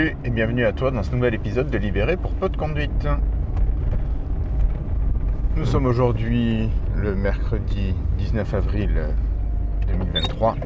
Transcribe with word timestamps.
Et 0.00 0.30
bienvenue 0.30 0.64
à 0.64 0.72
toi 0.72 0.90
dans 0.90 1.02
ce 1.02 1.14
nouvel 1.14 1.34
épisode 1.34 1.68
de 1.68 1.76
Libéré 1.76 2.16
pour 2.16 2.32
peu 2.32 2.48
de 2.48 2.56
conduite. 2.56 3.06
Nous 5.56 5.66
sommes 5.66 5.84
aujourd'hui 5.84 6.70
le 6.96 7.14
mercredi 7.14 7.94
19 8.16 8.54
avril 8.54 9.08
2023. 9.88 10.56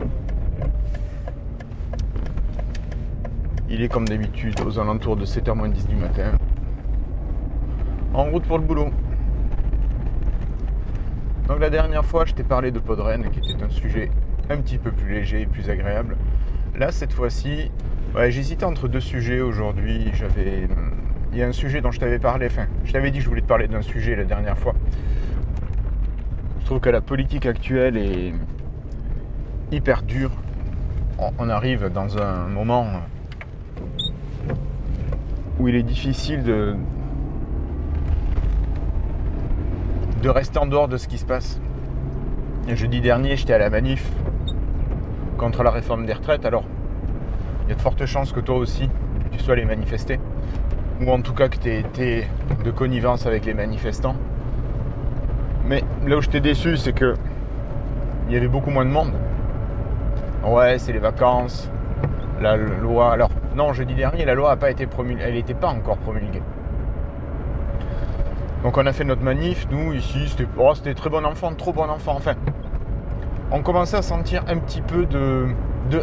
Il 3.68 3.82
est 3.82 3.88
comme 3.88 4.06
d'habitude 4.06 4.60
aux 4.64 4.78
alentours 4.78 5.16
de 5.16 5.26
7h10 5.26 5.88
du 5.88 5.96
matin. 5.96 6.30
En 8.12 8.30
route 8.30 8.44
pour 8.44 8.58
le 8.58 8.64
boulot. 8.64 8.90
Donc 11.48 11.58
la 11.58 11.70
dernière 11.70 12.04
fois, 12.04 12.24
je 12.24 12.34
t'ai 12.34 12.44
parlé 12.44 12.70
de 12.70 12.78
Podren, 12.78 13.28
qui 13.30 13.50
était 13.50 13.64
un 13.64 13.70
sujet 13.70 14.12
un 14.48 14.58
petit 14.58 14.78
peu 14.78 14.92
plus 14.92 15.12
léger 15.12 15.40
et 15.40 15.46
plus 15.46 15.70
agréable. 15.70 16.16
Là, 16.78 16.92
cette 16.92 17.12
fois-ci, 17.12 17.72
Ouais, 18.14 18.30
j'hésitais 18.30 18.64
entre 18.64 18.86
deux 18.86 19.00
sujets 19.00 19.40
aujourd'hui. 19.40 20.12
Il 21.32 21.38
y 21.38 21.42
a 21.42 21.48
un 21.48 21.52
sujet 21.52 21.80
dont 21.80 21.90
je 21.90 21.98
t'avais 21.98 22.20
parlé, 22.20 22.46
enfin, 22.46 22.66
je 22.84 22.92
t'avais 22.92 23.10
dit 23.10 23.18
que 23.18 23.24
je 23.24 23.28
voulais 23.28 23.40
te 23.40 23.46
parler 23.48 23.66
d'un 23.66 23.82
sujet 23.82 24.14
la 24.14 24.22
dernière 24.22 24.56
fois. 24.56 24.72
Je 26.60 26.64
trouve 26.64 26.78
que 26.78 26.90
la 26.90 27.00
politique 27.00 27.44
actuelle 27.44 27.96
est 27.96 28.32
hyper 29.72 30.02
dure. 30.02 30.30
On 31.40 31.48
arrive 31.48 31.88
dans 31.92 32.16
un 32.16 32.46
moment 32.46 32.86
où 35.58 35.66
il 35.66 35.74
est 35.74 35.82
difficile 35.82 36.44
de, 36.44 36.76
de 40.22 40.28
rester 40.28 40.60
en 40.60 40.66
dehors 40.66 40.86
de 40.86 40.98
ce 40.98 41.08
qui 41.08 41.18
se 41.18 41.26
passe. 41.26 41.60
jeudi 42.68 43.00
dernier, 43.00 43.34
j'étais 43.36 43.54
à 43.54 43.58
la 43.58 43.70
manif 43.70 44.08
contre 45.36 45.64
la 45.64 45.72
réforme 45.72 46.06
des 46.06 46.12
retraites. 46.12 46.44
Alors, 46.44 46.64
il 47.64 47.70
y 47.70 47.72
a 47.72 47.76
de 47.76 47.80
fortes 47.80 48.04
chances 48.04 48.32
que 48.32 48.40
toi 48.40 48.56
aussi, 48.56 48.90
tu 49.32 49.38
sois 49.38 49.56
les 49.56 49.64
manifester. 49.64 50.20
Ou 51.00 51.10
en 51.10 51.20
tout 51.22 51.32
cas 51.32 51.48
que 51.48 51.56
tu 51.56 51.70
aies 51.70 51.80
été 51.80 52.28
de 52.64 52.70
connivence 52.70 53.26
avec 53.26 53.46
les 53.46 53.54
manifestants. 53.54 54.16
Mais 55.66 55.82
là 56.06 56.18
où 56.18 56.20
je 56.20 56.28
t'ai 56.28 56.40
déçu, 56.40 56.76
c'est 56.76 56.92
que 56.92 57.14
il 58.28 58.34
y 58.34 58.36
avait 58.36 58.48
beaucoup 58.48 58.70
moins 58.70 58.84
de 58.84 58.90
monde. 58.90 59.12
Ouais, 60.46 60.78
c'est 60.78 60.92
les 60.92 60.98
vacances, 60.98 61.70
la 62.40 62.56
loi. 62.56 63.12
Alors, 63.12 63.30
non, 63.54 63.72
jeudi 63.72 63.94
dernier, 63.94 64.24
la 64.26 64.34
loi 64.34 64.50
n'a 64.50 64.56
pas 64.56 64.70
été 64.70 64.86
promulguée. 64.86 65.22
Elle 65.26 65.34
n'était 65.34 65.54
pas 65.54 65.68
encore 65.68 65.96
promulguée. 65.96 66.42
Donc 68.62 68.78
on 68.78 68.86
a 68.86 68.92
fait 68.92 69.04
notre 69.04 69.22
manif, 69.22 69.66
nous 69.70 69.92
ici, 69.92 70.28
c'était 70.28 70.48
oh, 70.58 70.72
très 70.74 71.10
bon 71.10 71.24
enfant, 71.24 71.52
trop 71.54 71.72
bon 71.72 71.88
enfant. 71.88 72.14
Enfin, 72.16 72.34
on 73.50 73.62
commençait 73.62 73.96
à 73.96 74.02
sentir 74.02 74.42
un 74.48 74.58
petit 74.58 74.80
peu 74.80 75.06
de 75.06 75.54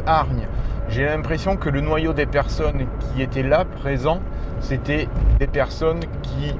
hargne 0.05 0.47
j'ai 0.91 1.05
l'impression 1.05 1.55
que 1.55 1.69
le 1.69 1.79
noyau 1.79 2.13
des 2.13 2.25
personnes 2.25 2.85
qui 2.99 3.21
étaés 3.21 3.43
là, 3.43 3.63
présents, 3.63 4.19
c'était 4.59 5.07
des 5.39 5.47
personnes 5.47 6.01
qui, 6.21 6.53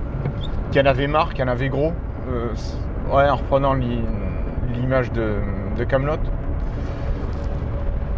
qui 0.72 0.80
en 0.80 0.86
avaient 0.86 1.08
marre, 1.08 1.34
qui 1.34 1.44
en 1.44 1.50
avaient 1.50 1.70
gros. 1.70 1.92
Euh, 2.30 2.48
ouais, 3.12 3.30
en 3.30 3.36
reprenant 3.36 3.74
l'image 3.74 5.12
de, 5.12 5.36
de. 5.78 5.86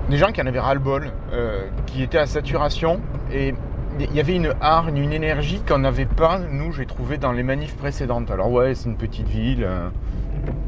Des 0.09 0.17
gens 0.17 0.31
qui 0.31 0.41
en 0.41 0.45
avaient 0.45 0.59
ras-le-bol, 0.59 1.09
euh, 1.33 1.65
qui 1.87 2.03
étaient 2.03 2.19
à 2.19 2.27
saturation. 2.27 2.99
Et 3.31 3.55
il 3.99 4.15
y 4.15 4.19
avait 4.19 4.35
une 4.35 4.53
hargne, 4.61 4.97
une 4.97 5.13
énergie 5.13 5.61
qu'on 5.67 5.79
n'avait 5.79 6.05
pas, 6.05 6.39
nous, 6.39 6.71
j'ai 6.71 6.85
trouvé 6.85 7.17
dans 7.17 7.31
les 7.31 7.43
manifs 7.43 7.75
précédentes. 7.75 8.29
Alors 8.29 8.51
ouais, 8.51 8.75
c'est 8.75 8.89
une 8.89 8.97
petite 8.97 9.27
ville. 9.27 9.63
Euh, 9.63 9.89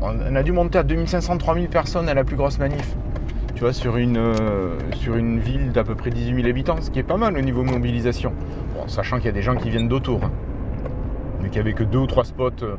on 0.02 0.36
a 0.36 0.44
dû 0.44 0.52
monter 0.52 0.80
à 0.80 0.84
2500-3000 0.84 1.68
personnes 1.68 2.10
à 2.10 2.14
la 2.14 2.24
plus 2.24 2.36
grosse 2.36 2.58
manif 2.58 2.96
tu 3.56 3.62
vois, 3.62 3.72
sur 3.72 3.96
une, 3.96 4.18
euh, 4.18 4.78
sur 4.96 5.16
une 5.16 5.40
ville 5.40 5.72
d'à 5.72 5.86
peu 5.86 5.96
près 5.96 6.10
18 6.10 6.36
000 6.36 6.48
habitants, 6.48 6.76
ce 6.82 6.92
qui 6.92 7.00
est 7.00 7.04
pas 7.04 7.16
mal 7.16 7.38
au 7.38 7.42
niveau 7.42 7.64
mobilisation. 7.64 8.34
Sachant 8.88 9.16
qu'il 9.18 9.28
y 9.28 9.30
a 9.30 9.32
des 9.32 9.42
gens 9.42 9.56
qui 9.56 9.70
viennent 9.70 9.88
d'autour, 9.88 10.20
hein. 10.26 10.32
mais 11.42 11.48
qu'il 11.48 11.62
n'y 11.62 11.68
avait 11.70 11.74
que 11.74 11.86
deux 11.86 12.00
ou 12.00 12.06
trois 12.06 12.26
spots, 12.26 12.52
euh, 12.64 12.76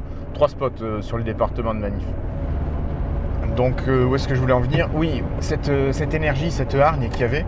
spots 0.46 0.82
euh, 0.82 1.00
sur 1.00 1.16
le 1.16 1.24
département 1.24 1.74
de 1.74 1.80
Manif. 1.80 2.04
Donc, 3.56 3.80
où 3.86 4.14
est-ce 4.14 4.28
que 4.28 4.34
je 4.34 4.40
voulais 4.40 4.52
en 4.52 4.60
venir? 4.60 4.90
Oui, 4.94 5.22
cette, 5.40 5.70
cette 5.92 6.12
énergie, 6.12 6.50
cette 6.50 6.74
hargne 6.74 7.08
qu'il 7.08 7.22
y 7.22 7.24
avait, 7.24 7.46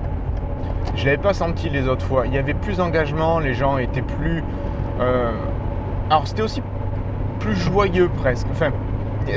je 0.94 1.02
ne 1.02 1.06
l'avais 1.06 1.22
pas 1.22 1.34
senti 1.34 1.68
les 1.68 1.86
autres 1.86 2.06
fois. 2.06 2.26
Il 2.26 2.32
y 2.32 2.38
avait 2.38 2.54
plus 2.54 2.78
d'engagement, 2.78 3.40
les 3.40 3.52
gens 3.52 3.76
étaient 3.76 4.00
plus. 4.00 4.42
alors, 4.98 6.26
c'était 6.26 6.40
aussi 6.40 6.62
plus 7.40 7.54
joyeux 7.54 8.08
presque. 8.16 8.46
Enfin, 8.50 8.70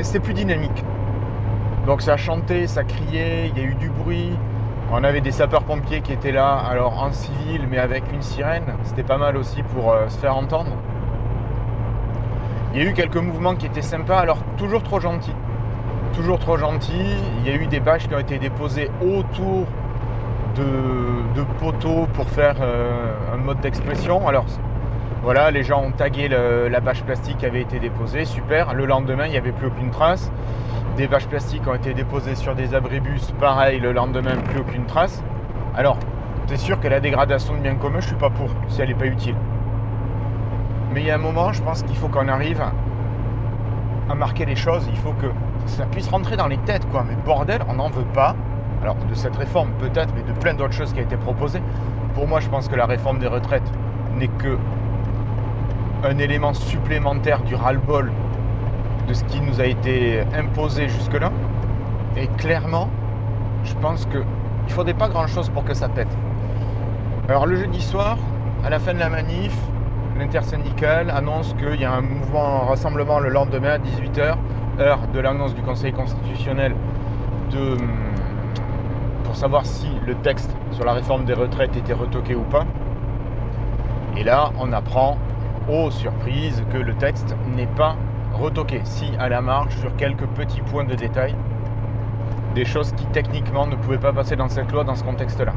c'était 0.00 0.20
plus 0.20 0.32
dynamique. 0.32 0.82
Donc 1.86 2.00
ça 2.00 2.16
chantait, 2.16 2.68
ça 2.68 2.84
criait, 2.84 3.48
il 3.48 3.60
y 3.60 3.64
a 3.64 3.68
eu 3.68 3.74
du 3.74 3.88
bruit. 3.90 4.30
On 4.92 5.02
avait 5.02 5.20
des 5.20 5.32
sapeurs-pompiers 5.32 6.00
qui 6.00 6.12
étaient 6.12 6.32
là, 6.32 6.52
alors 6.52 7.02
en 7.02 7.12
civil, 7.12 7.66
mais 7.68 7.78
avec 7.78 8.04
une 8.12 8.22
sirène. 8.22 8.64
C'était 8.84 9.02
pas 9.02 9.18
mal 9.18 9.36
aussi 9.36 9.62
pour 9.62 9.90
euh, 9.90 10.08
se 10.08 10.18
faire 10.18 10.36
entendre. 10.36 10.70
Il 12.72 12.82
y 12.82 12.86
a 12.86 12.88
eu 12.88 12.92
quelques 12.92 13.16
mouvements 13.16 13.56
qui 13.56 13.66
étaient 13.66 13.82
sympas, 13.82 14.18
alors 14.18 14.38
toujours 14.56 14.82
trop 14.82 15.00
gentils. 15.00 15.34
Toujours 16.14 16.38
trop 16.38 16.56
gentils. 16.56 17.16
Il 17.40 17.50
y 17.50 17.52
a 17.52 17.56
eu 17.56 17.66
des 17.66 17.80
bâches 17.80 18.06
qui 18.06 18.14
ont 18.14 18.20
été 18.20 18.38
déposées 18.38 18.90
autour 19.00 19.66
de, 20.54 21.42
poteaux 21.58 22.06
pour 22.12 22.28
faire 22.28 22.56
euh, 22.60 23.12
un 23.34 23.38
mode 23.38 23.60
d'expression. 23.60 24.28
Alors 24.28 24.44
voilà, 25.22 25.50
les 25.50 25.62
gens 25.62 25.82
ont 25.82 25.92
tagué 25.92 26.28
la 26.28 26.80
bâche 26.80 27.02
plastique 27.02 27.38
qui 27.38 27.46
avait 27.46 27.60
été 27.62 27.78
déposée, 27.78 28.24
super. 28.24 28.74
Le 28.74 28.86
lendemain, 28.86 29.26
il 29.26 29.30
n'y 29.30 29.36
avait 29.36 29.52
plus 29.52 29.68
aucune 29.68 29.90
trace. 29.90 30.30
Des 30.96 31.06
vaches 31.06 31.26
plastiques 31.26 31.66
ont 31.66 31.74
été 31.74 31.94
déposées 31.94 32.34
sur 32.34 32.54
des 32.54 32.74
abribus, 32.74 33.32
pareil, 33.40 33.80
le 33.80 33.92
lendemain, 33.92 34.36
plus 34.36 34.60
aucune 34.60 34.84
trace. 34.84 35.22
Alors, 35.74 35.96
c'est 36.46 36.58
sûr 36.58 36.78
que 36.78 36.86
la 36.86 37.00
dégradation 37.00 37.54
de 37.54 37.60
biens 37.60 37.76
communs, 37.76 38.00
je 38.00 38.08
suis 38.08 38.16
pas 38.16 38.28
pour, 38.28 38.50
si 38.68 38.82
elle 38.82 38.88
n'est 38.88 38.94
pas 38.94 39.06
utile. 39.06 39.34
Mais 40.92 41.00
il 41.00 41.06
y 41.06 41.10
a 41.10 41.14
un 41.14 41.18
moment, 41.18 41.50
je 41.54 41.62
pense 41.62 41.82
qu'il 41.82 41.96
faut 41.96 42.08
qu'on 42.08 42.28
arrive 42.28 42.60
à, 42.60 44.14
marquer 44.14 44.44
les 44.44 44.56
choses, 44.56 44.86
il 44.90 44.98
faut 44.98 45.14
que 45.14 45.28
ça 45.64 45.86
puisse 45.86 46.08
rentrer 46.08 46.36
dans 46.36 46.46
les 46.46 46.58
têtes, 46.58 46.86
quoi. 46.90 47.02
Mais 47.08 47.16
bordel, 47.24 47.62
on 47.68 47.74
n'en 47.74 47.88
veut 47.88 48.04
pas. 48.12 48.36
Alors, 48.82 48.96
de 48.96 49.14
cette 49.14 49.34
réforme, 49.36 49.70
peut-être, 49.78 50.12
mais 50.14 50.22
de 50.22 50.38
plein 50.38 50.52
d'autres 50.52 50.74
choses 50.74 50.92
qui 50.92 51.00
ont 51.00 51.04
été 51.04 51.16
proposées. 51.16 51.62
Pour 52.14 52.28
moi, 52.28 52.40
je 52.40 52.50
pense 52.50 52.68
que 52.68 52.76
la 52.76 52.84
réforme 52.84 53.18
des 53.18 53.28
retraites 53.28 53.72
n'est 54.18 54.28
que 54.28 54.58
un 56.04 56.18
élément 56.18 56.52
supplémentaire 56.52 57.40
du 57.42 57.54
ras-le-bol 57.54 58.12
de 59.08 59.14
ce 59.14 59.24
qui 59.24 59.40
nous 59.40 59.60
a 59.60 59.66
été 59.66 60.22
imposé 60.34 60.88
jusque-là. 60.88 61.30
Et 62.16 62.26
clairement, 62.28 62.88
je 63.64 63.74
pense 63.74 64.06
qu'il 64.06 64.20
ne 64.20 64.70
faudrait 64.70 64.94
pas 64.94 65.08
grand-chose 65.08 65.48
pour 65.50 65.64
que 65.64 65.74
ça 65.74 65.88
pète. 65.88 66.14
Alors 67.28 67.46
le 67.46 67.56
jeudi 67.56 67.80
soir, 67.80 68.18
à 68.64 68.70
la 68.70 68.78
fin 68.78 68.94
de 68.94 68.98
la 68.98 69.08
manif, 69.08 69.56
l'intersyndicale 70.18 71.10
annonce 71.10 71.54
qu'il 71.54 71.80
y 71.80 71.84
a 71.84 71.92
un 71.92 72.00
mouvement, 72.00 72.66
rassemblement 72.66 73.18
le 73.18 73.28
lendemain 73.28 73.70
à 73.74 73.78
18h, 73.78 74.36
heure 74.78 75.00
de 75.12 75.20
l'annonce 75.20 75.54
du 75.54 75.62
Conseil 75.62 75.92
constitutionnel 75.92 76.74
de, 77.50 77.76
pour 79.24 79.36
savoir 79.36 79.66
si 79.66 79.88
le 80.06 80.14
texte 80.16 80.54
sur 80.72 80.84
la 80.84 80.92
réforme 80.92 81.24
des 81.24 81.34
retraites 81.34 81.76
était 81.76 81.92
retoqué 81.92 82.34
ou 82.34 82.42
pas. 82.42 82.66
Et 84.16 84.24
là, 84.24 84.50
on 84.58 84.72
apprend, 84.72 85.16
aux 85.68 85.90
surprises, 85.90 86.62
que 86.72 86.78
le 86.78 86.94
texte 86.94 87.34
n'est 87.56 87.66
pas 87.66 87.96
retoquer, 88.32 88.80
si 88.84 89.10
à 89.18 89.28
la 89.28 89.40
marge, 89.40 89.74
sur 89.76 89.94
quelques 89.96 90.26
petits 90.26 90.60
points 90.60 90.84
de 90.84 90.94
détail, 90.94 91.34
des 92.54 92.64
choses 92.64 92.92
qui 92.92 93.06
techniquement 93.06 93.66
ne 93.66 93.76
pouvaient 93.76 93.98
pas 93.98 94.12
passer 94.12 94.36
dans 94.36 94.48
cette 94.48 94.70
loi 94.72 94.84
dans 94.84 94.94
ce 94.94 95.04
contexte-là. 95.04 95.52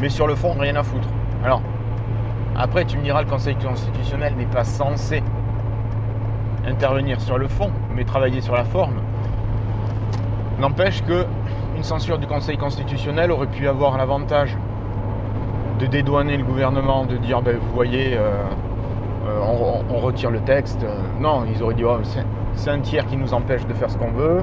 Mais 0.00 0.08
sur 0.08 0.26
le 0.26 0.34
fond, 0.34 0.54
rien 0.58 0.76
à 0.76 0.82
foutre. 0.82 1.08
Alors, 1.44 1.62
après, 2.56 2.84
tu 2.84 2.96
me 2.98 3.02
diras, 3.02 3.22
le 3.22 3.28
Conseil 3.28 3.56
constitutionnel 3.56 4.34
n'est 4.36 4.46
pas 4.46 4.64
censé 4.64 5.22
intervenir 6.66 7.20
sur 7.20 7.38
le 7.38 7.48
fond, 7.48 7.70
mais 7.94 8.04
travailler 8.04 8.40
sur 8.40 8.54
la 8.54 8.64
forme. 8.64 8.96
N'empêche 10.58 11.02
que 11.04 11.26
une 11.76 11.82
censure 11.82 12.18
du 12.18 12.26
Conseil 12.26 12.58
constitutionnel 12.58 13.30
aurait 13.30 13.46
pu 13.46 13.66
avoir 13.66 13.96
l'avantage 13.96 14.56
de 15.78 15.86
dédouaner 15.86 16.36
le 16.36 16.44
gouvernement, 16.44 17.06
de 17.06 17.16
dire, 17.16 17.40
ben, 17.40 17.56
vous 17.56 17.74
voyez, 17.74 18.14
euh, 18.14 18.42
on, 19.40 19.98
retire 19.98 20.30
le 20.30 20.40
texte. 20.40 20.84
Non, 21.20 21.44
ils 21.52 21.62
auraient 21.62 21.74
dit 21.74 21.84
oh, 21.84 21.98
c'est 22.54 22.70
un 22.70 22.80
tiers 22.80 23.06
qui 23.06 23.16
nous 23.16 23.34
empêche 23.34 23.66
de 23.66 23.74
faire 23.74 23.90
ce 23.90 23.98
qu'on 23.98 24.10
veut. 24.10 24.42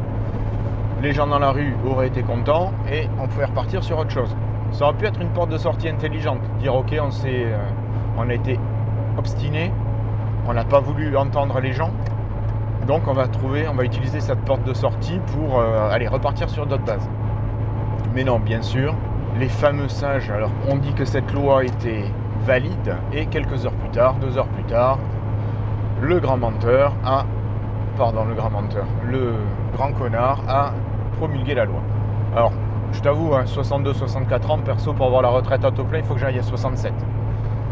Les 1.01 1.11
gens 1.11 1.27
dans 1.27 1.39
la 1.39 1.51
rue 1.51 1.75
auraient 1.85 2.07
été 2.07 2.23
contents 2.23 2.71
et 2.91 3.07
on 3.19 3.27
pouvait 3.27 3.45
repartir 3.45 3.83
sur 3.83 3.99
autre 3.99 4.11
chose. 4.11 4.35
Ça 4.71 4.85
aurait 4.85 4.95
pu 4.95 5.05
être 5.05 5.21
une 5.21 5.29
porte 5.29 5.49
de 5.49 5.57
sortie 5.57 5.89
intelligente. 5.89 6.39
Dire 6.59 6.75
ok, 6.75 6.95
on, 6.99 7.09
euh, 7.25 7.57
on 8.17 8.29
a 8.29 8.33
été 8.33 8.59
obstiné, 9.17 9.71
on 10.47 10.53
n'a 10.53 10.65
pas 10.65 10.79
voulu 10.79 11.15
entendre 11.15 11.59
les 11.59 11.73
gens. 11.73 11.91
Donc 12.87 13.07
on 13.07 13.13
va 13.13 13.27
trouver, 13.27 13.67
on 13.67 13.73
va 13.73 13.83
utiliser 13.83 14.21
cette 14.21 14.39
porte 14.39 14.63
de 14.63 14.73
sortie 14.73 15.19
pour 15.33 15.59
euh, 15.59 15.89
aller 15.89 16.07
repartir 16.07 16.49
sur 16.49 16.65
d'autres 16.65 16.85
bases. 16.85 17.07
Mais 18.15 18.23
non, 18.23 18.39
bien 18.39 18.61
sûr, 18.61 18.95
les 19.39 19.49
fameux 19.49 19.89
sages, 19.89 20.31
alors 20.31 20.51
on 20.69 20.77
dit 20.77 20.93
que 20.93 21.05
cette 21.05 21.31
loi 21.33 21.63
était 21.65 22.05
valide 22.45 22.95
et 23.13 23.25
quelques 23.25 23.65
heures 23.65 23.73
plus 23.73 23.89
tard, 23.89 24.15
deux 24.15 24.37
heures 24.37 24.47
plus 24.47 24.63
tard, 24.63 24.97
le 26.01 26.19
grand 26.19 26.37
menteur 26.37 26.93
a, 27.03 27.25
pardon, 27.97 28.25
le 28.25 28.35
grand 28.35 28.49
menteur, 28.49 28.85
le 29.03 29.33
grand 29.73 29.91
connard 29.93 30.41
a 30.47 30.71
promulgué 31.17 31.55
la 31.55 31.65
loi. 31.65 31.81
Alors, 32.35 32.51
je 32.91 33.01
t'avoue, 33.01 33.31
62-64 33.31 34.51
ans, 34.51 34.59
perso, 34.59 34.93
pour 34.93 35.07
avoir 35.07 35.21
la 35.21 35.29
retraite 35.29 35.65
à 35.65 35.71
taux 35.71 35.83
plein, 35.83 35.99
il 35.99 36.05
faut 36.05 36.13
que 36.13 36.19
j'aille 36.19 36.39
à 36.39 36.43
67. 36.43 36.93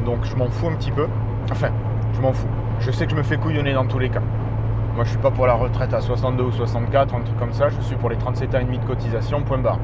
Donc 0.06 0.24
je 0.24 0.36
m'en 0.36 0.50
fous 0.50 0.68
un 0.68 0.76
petit 0.76 0.92
peu. 0.92 1.08
Enfin, 1.52 1.70
je 2.14 2.22
m'en 2.22 2.34
fous. 2.34 2.48
Je 2.80 2.92
sais 2.92 3.06
que 3.06 3.12
je 3.12 3.16
me 3.16 3.24
fais 3.24 3.38
couillonner 3.38 3.74
dans 3.74 3.86
tous 3.86 4.00
les 4.00 4.10
cas. 4.10 4.22
Moi, 4.96 5.04
je 5.04 5.10
suis 5.10 5.20
pas 5.20 5.32
pour 5.32 5.46
la 5.46 5.54
retraite 5.56 5.94
à 5.94 6.02
62 6.02 6.44
ou 6.44 6.52
64, 6.52 7.16
un 7.16 7.22
truc 7.22 7.38
comme 7.38 7.54
ça. 7.54 7.70
Je 7.70 7.82
suis 7.82 7.96
pour 7.96 8.10
les 8.10 8.18
37 8.18 8.56
ans 8.56 8.60
et 8.60 8.64
demi 8.64 8.80
de 8.80 8.86
cotisation, 8.86 9.42
point 9.42 9.58
barre. 9.58 9.80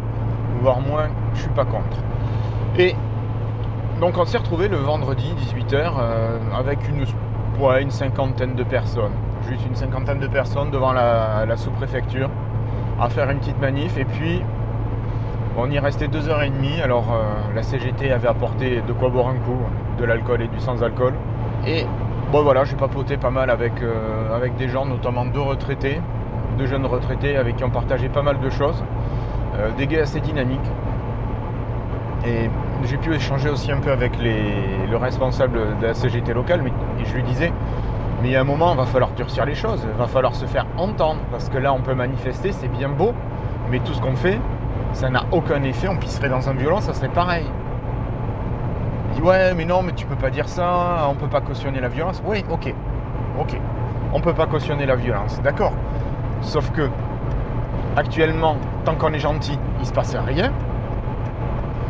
Voire 0.62 0.80
moins, 0.80 1.08
je 1.34 1.42
suis 1.42 1.50
pas 1.50 1.66
contre. 1.66 1.98
Et 2.78 2.96
donc, 4.02 4.18
on 4.18 4.26
s'est 4.26 4.40
retrouvé 4.40 4.68
le 4.68 4.78
vendredi 4.78 5.32
18h 5.38 5.76
euh, 5.76 6.40
avec 6.58 6.80
une, 6.90 7.06
une 7.80 7.92
cinquantaine 7.92 8.56
de 8.56 8.64
personnes. 8.64 9.12
Juste 9.48 9.64
une 9.68 9.76
cinquantaine 9.76 10.18
de 10.18 10.26
personnes 10.26 10.72
devant 10.72 10.92
la, 10.92 11.56
sous-préfecture 11.56 12.32
à 13.00 13.10
faire 13.10 13.30
une 13.30 13.38
petite 13.38 13.62
manif. 13.62 14.00
Et 14.00 14.06
puis, 14.06 14.42
on 15.56 15.70
y 15.70 15.78
restait 15.78 16.08
deux 16.08 16.30
heures 16.30 16.42
et 16.42 16.50
demie. 16.50 16.82
Alors, 16.82 17.14
euh, 17.14 17.54
la 17.54 17.62
CGT 17.62 18.12
avait 18.12 18.28
apporté 18.28 18.82
de 18.82 18.92
quoi 18.92 19.10
boire 19.10 19.28
un 19.28 19.36
coup, 19.36 19.60
de 20.00 20.04
l'alcool 20.06 20.42
et 20.42 20.48
du 20.48 20.60
sans-alcool. 20.60 21.14
Et 21.68 21.86
Bon 22.32 22.42
voilà, 22.42 22.64
j'ai 22.64 22.78
papoté 22.78 23.18
pas 23.18 23.30
mal 23.30 23.52
avec, 23.52 23.84
euh, 23.84 24.36
avec 24.36 24.56
des 24.56 24.68
gens, 24.68 24.88
notamment 24.88 25.26
deux 25.26 25.42
retraités, 25.42 26.02
deux 26.58 26.66
jeunes 26.66 26.88
retraités 26.88 27.38
avec 27.38 27.58
qui 27.58 27.64
on 27.66 27.70
partageait 27.70 28.10
pas 28.10 28.24
mal 28.24 28.40
de 28.40 28.50
choses. 28.50 28.84
Des 29.78 29.86
gays 29.86 30.00
assez 30.00 30.22
dynamiques. 30.22 30.60
Et 32.26 32.50
j'ai 32.84 32.98
pu 32.98 33.14
échanger 33.14 33.50
aussi 33.50 33.72
un 33.72 33.80
peu 33.80 33.92
avec 33.92 34.14
le 34.20 34.98
responsable 34.98 35.78
de 35.80 35.88
la 35.88 35.94
CGT 35.94 36.34
locale, 36.34 36.62
mais 36.64 36.72
je 37.06 37.14
lui 37.14 37.24
disais, 37.24 37.52
mais 38.22 38.30
il 38.30 38.32
y 38.32 38.36
a 38.36 38.42
un 38.42 38.46
moment, 38.46 38.74
il 38.74 38.78
va 38.78 38.86
falloir 38.86 39.12
durcir 39.12 39.46
les 39.46 39.56
choses, 39.56 39.86
il 39.90 39.98
va 39.98 40.08
falloir 40.08 40.36
se 40.36 40.46
faire 40.46 40.66
entendre, 40.78 41.22
parce 41.32 41.50
que 41.50 41.58
là, 41.58 41.74
on 41.74 41.82
peut 41.82 41.96
manifester, 41.96 42.52
c'est 42.52 42.68
bien 42.68 42.90
beau, 42.90 43.14
mais 43.70 43.80
tout 43.80 43.94
ce 43.94 44.02
qu'on 44.02 44.16
fait, 44.16 44.40
ça 44.94 45.10
n'a 45.10 45.24
aucun 45.32 45.64
effet, 45.64 45.88
on 45.88 45.98
pisserait 45.98 46.30
dans 46.30 46.50
un 46.50 46.54
violon, 46.54 46.82
ça 46.82 46.94
serait 46.94 47.10
pareil 47.10 47.46
dit 49.12 49.22
ouais 49.22 49.54
mais 49.54 49.66
non 49.66 49.84
mais 49.84 49.92
tu 49.92 50.06
peux 50.06 50.16
pas 50.16 50.30
dire 50.30 50.48
ça, 50.48 51.08
on 51.10 51.16
peut 51.16 51.28
pas 51.28 51.42
cautionner 51.42 51.80
la 51.80 51.90
violence. 51.90 52.22
Oui, 52.26 52.44
ok, 52.50 52.74
ok. 53.40 53.60
On 54.14 54.20
peut 54.20 54.34
pas 54.34 54.48
cautionner 54.48 54.86
la 54.86 54.96
violence, 54.96 55.42
d'accord. 55.42 55.74
Sauf 56.42 56.72
que 56.72 56.90
actuellement, 57.96 58.58
tant 58.84 58.96
qu'on 58.96 59.14
est 59.14 59.20
gentil, 59.20 59.58
il 59.80 59.86
se 59.86 59.94
passe 59.94 60.16
rien. 60.16 60.52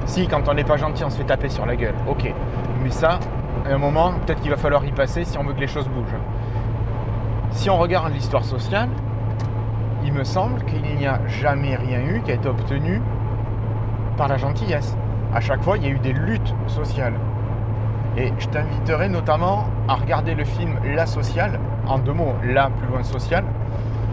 Si 0.05 0.27
quand 0.27 0.47
on 0.47 0.53
n'est 0.53 0.63
pas 0.63 0.77
gentil, 0.77 1.03
on 1.03 1.09
se 1.09 1.17
fait 1.17 1.23
taper 1.23 1.49
sur 1.49 1.65
la 1.65 1.75
gueule, 1.75 1.95
ok. 2.07 2.33
Mais 2.83 2.91
ça, 2.91 3.19
à 3.65 3.73
un 3.73 3.77
moment, 3.77 4.13
peut-être 4.25 4.41
qu'il 4.41 4.51
va 4.51 4.57
falloir 4.57 4.83
y 4.85 4.91
passer 4.91 5.23
si 5.23 5.37
on 5.37 5.43
veut 5.43 5.53
que 5.53 5.59
les 5.59 5.67
choses 5.67 5.87
bougent. 5.87 6.19
Si 7.51 7.69
on 7.69 7.77
regarde 7.77 8.13
l'histoire 8.13 8.43
sociale, 8.43 8.89
il 10.03 10.13
me 10.13 10.23
semble 10.23 10.63
qu'il 10.65 10.81
n'y 10.81 11.05
a 11.05 11.19
jamais 11.27 11.75
rien 11.75 12.01
eu 12.01 12.21
qui 12.21 12.31
a 12.31 12.35
été 12.35 12.47
obtenu 12.47 13.01
par 14.17 14.27
la 14.27 14.37
gentillesse 14.37 14.95
à 15.33 15.39
chaque 15.39 15.63
fois, 15.63 15.77
il 15.77 15.83
y 15.83 15.87
a 15.87 15.89
eu 15.89 15.99
des 15.99 16.13
luttes 16.13 16.53
sociales. 16.67 17.13
Et 18.17 18.33
je 18.37 18.47
t'inviterai 18.47 19.07
notamment 19.07 19.67
à 19.87 19.95
regarder 19.95 20.35
le 20.35 20.43
film 20.43 20.77
La 20.83 21.05
Sociale, 21.05 21.59
en 21.87 21.99
deux 21.99 22.11
mots, 22.11 22.35
La 22.43 22.69
plus 22.69 22.87
loin 22.87 23.03
sociale. 23.03 23.45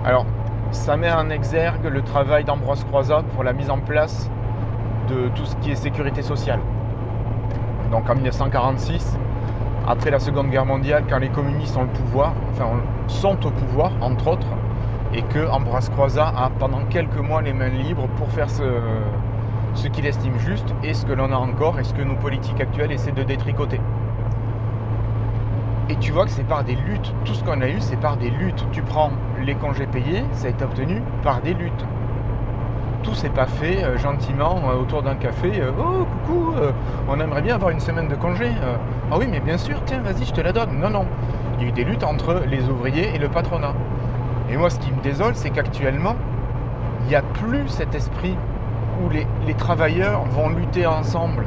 Alors, 0.04 0.26
ça 0.70 0.96
met 0.96 1.10
en 1.10 1.28
exergue 1.30 1.86
le 1.86 2.02
travail 2.02 2.44
d'Ambroise 2.44 2.84
Croizat 2.84 3.24
pour 3.34 3.42
la 3.42 3.52
mise 3.52 3.70
en 3.70 3.78
place 3.78 4.30
de 5.08 5.28
tout 5.34 5.44
ce 5.44 5.56
qui 5.56 5.70
est 5.70 5.76
sécurité 5.76 6.22
sociale. 6.22 6.60
Donc 7.90 8.08
en 8.08 8.14
1946, 8.14 9.18
après 9.86 10.10
la 10.10 10.18
Seconde 10.18 10.50
Guerre 10.50 10.66
mondiale, 10.66 11.04
quand 11.08 11.18
les 11.18 11.30
communistes 11.30 11.76
ont 11.76 11.82
le 11.82 11.88
pouvoir, 11.88 12.34
enfin 12.52 12.68
sont 13.06 13.46
au 13.46 13.50
pouvoir, 13.50 13.92
entre 14.00 14.28
autres, 14.28 14.46
et 15.14 15.22
que 15.22 15.48
Ambroise 15.48 15.90
a 16.18 16.50
pendant 16.58 16.84
quelques 16.90 17.16
mois 17.16 17.40
les 17.40 17.54
mains 17.54 17.70
libres 17.70 18.06
pour 18.16 18.28
faire 18.30 18.50
ce, 18.50 18.62
ce 19.74 19.88
qu'il 19.88 20.06
estime 20.06 20.38
juste 20.38 20.74
et 20.82 20.92
ce 20.92 21.06
que 21.06 21.12
l'on 21.12 21.32
a 21.32 21.36
encore 21.36 21.78
et 21.78 21.84
ce 21.84 21.94
que 21.94 22.02
nos 22.02 22.16
politiques 22.16 22.60
actuelles 22.60 22.92
essaient 22.92 23.12
de 23.12 23.22
détricoter. 23.22 23.80
Et 25.88 25.96
tu 25.96 26.12
vois 26.12 26.24
que 26.26 26.30
c'est 26.30 26.46
par 26.46 26.64
des 26.64 26.74
luttes. 26.74 27.14
Tout 27.24 27.32
ce 27.32 27.42
qu'on 27.42 27.62
a 27.62 27.68
eu, 27.68 27.80
c'est 27.80 27.98
par 27.98 28.18
des 28.18 28.28
luttes. 28.28 28.66
Tu 28.72 28.82
prends 28.82 29.10
les 29.40 29.54
congés 29.54 29.86
payés, 29.86 30.22
ça 30.32 30.48
a 30.48 30.50
été 30.50 30.62
obtenu 30.62 31.00
par 31.22 31.40
des 31.40 31.54
luttes. 31.54 31.86
Tout 33.02 33.14
s'est 33.14 33.28
pas 33.28 33.46
fait 33.46 33.84
euh, 33.84 33.96
gentiment 33.96 34.60
euh, 34.68 34.80
autour 34.80 35.02
d'un 35.02 35.14
café. 35.14 35.60
Euh, 35.60 35.70
oh, 35.78 36.06
coucou, 36.26 36.52
on 37.08 37.20
aimerait 37.20 37.42
bien 37.42 37.54
avoir 37.54 37.70
une 37.70 37.80
semaine 37.80 38.08
de 38.08 38.16
congé. 38.16 38.50
ah 39.10 39.16
oui, 39.18 39.26
mais 39.30 39.40
bien 39.40 39.56
sûr, 39.56 39.76
tiens, 39.84 40.00
vas-y, 40.00 40.24
je 40.24 40.32
te 40.32 40.40
la 40.40 40.52
donne. 40.52 40.78
Non, 40.78 40.90
non. 40.90 41.06
Il 41.56 41.62
y 41.62 41.66
a 41.66 41.68
eu 41.68 41.72
des 41.72 41.84
luttes 41.84 42.04
entre 42.04 42.42
les 42.48 42.68
ouvriers 42.68 43.14
et 43.14 43.18
le 43.18 43.28
patronat. 43.28 43.74
Et 44.50 44.56
moi, 44.56 44.70
ce 44.70 44.78
qui 44.78 44.92
me 44.92 45.00
désole, 45.02 45.34
c'est 45.34 45.50
qu'actuellement, 45.50 46.16
il 47.02 47.08
n'y 47.08 47.14
a 47.14 47.22
plus 47.22 47.68
cet 47.68 47.94
esprit 47.94 48.36
où 49.02 49.08
les, 49.10 49.54
travailleurs 49.54 50.24
vont 50.24 50.48
lutter 50.48 50.86
ensemble. 50.86 51.44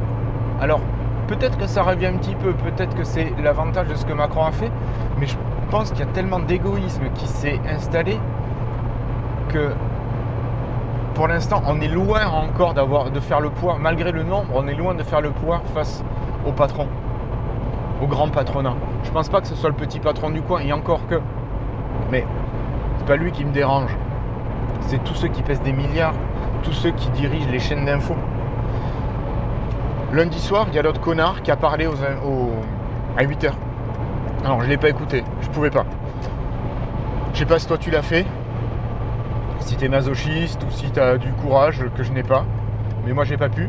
Alors, 0.60 0.80
peut-être 1.28 1.58
que 1.58 1.66
ça 1.66 1.82
revient 1.82 2.06
un 2.06 2.16
petit 2.16 2.34
peu, 2.34 2.52
peut-être 2.52 2.94
que 2.94 3.04
c'est 3.04 3.32
l'avantage 3.42 3.88
de 3.88 3.94
ce 3.94 4.04
que 4.04 4.12
Macron 4.12 4.44
a 4.44 4.52
fait, 4.52 4.70
mais 5.18 5.26
je 5.26 5.36
pense 5.70 5.90
qu'il 5.90 6.00
y 6.00 6.08
a 6.08 6.12
tellement 6.12 6.40
d'égoïsme 6.40 7.04
qui 7.14 7.26
s'est 7.26 7.60
installé 7.68 8.18
que 9.48 9.70
pour 11.14 11.28
l'instant, 11.28 11.62
on 11.66 11.80
est 11.80 11.88
loin 11.88 12.26
encore 12.26 12.74
d'avoir 12.74 13.10
de 13.10 13.20
faire 13.20 13.40
le 13.40 13.50
poids, 13.50 13.76
malgré 13.80 14.12
le 14.12 14.22
nombre, 14.22 14.48
on 14.54 14.66
est 14.66 14.74
loin 14.74 14.94
de 14.94 15.02
faire 15.02 15.20
le 15.20 15.30
poids 15.30 15.62
face 15.74 16.02
au 16.46 16.52
patron, 16.52 16.86
au 18.02 18.06
grand 18.06 18.28
patronat. 18.28 18.74
Je 19.04 19.10
pense 19.10 19.28
pas 19.28 19.40
que 19.40 19.46
ce 19.46 19.54
soit 19.54 19.70
le 19.70 19.76
petit 19.76 20.00
patron 20.00 20.30
du 20.30 20.42
coin, 20.42 20.60
et 20.60 20.72
encore 20.72 21.06
que. 21.08 21.20
Mais 22.10 22.26
c'est 22.98 23.06
pas 23.06 23.16
lui 23.16 23.32
qui 23.32 23.44
me 23.44 23.52
dérange. 23.52 23.96
C'est 24.80 25.02
tous 25.04 25.14
ceux 25.14 25.28
qui 25.28 25.42
pèsent 25.42 25.62
des 25.62 25.72
milliards 25.72 26.14
tous 26.62 26.72
ceux 26.72 26.90
qui 26.90 27.08
dirigent 27.10 27.48
les 27.50 27.58
chaînes 27.58 27.84
d'infos. 27.84 28.16
Lundi 30.12 30.38
soir, 30.38 30.66
il 30.68 30.74
y 30.74 30.78
a 30.78 30.82
l'autre 30.82 31.00
connard 31.00 31.42
qui 31.42 31.50
a 31.50 31.56
parlé 31.56 31.86
aux, 31.86 31.94
à 33.16 33.24
8h. 33.24 33.52
Alors, 34.44 34.60
je 34.60 34.66
ne 34.66 34.70
l'ai 34.70 34.76
pas 34.76 34.88
écouté, 34.88 35.24
je 35.40 35.48
pouvais 35.48 35.70
pas. 35.70 35.84
Je 37.32 37.38
sais 37.38 37.46
pas 37.46 37.58
si 37.58 37.66
toi 37.66 37.78
tu 37.78 37.90
l'as 37.90 38.02
fait, 38.02 38.26
si 39.62 39.76
tu 39.76 39.84
es 39.84 39.88
masochiste 39.88 40.62
ou 40.64 40.70
si 40.70 40.90
tu 40.90 41.00
as 41.00 41.16
du 41.16 41.32
courage 41.32 41.84
que 41.96 42.02
je 42.02 42.12
n'ai 42.12 42.22
pas, 42.22 42.44
mais 43.06 43.12
moi 43.12 43.24
j'ai 43.24 43.36
pas 43.36 43.48
pu. 43.48 43.68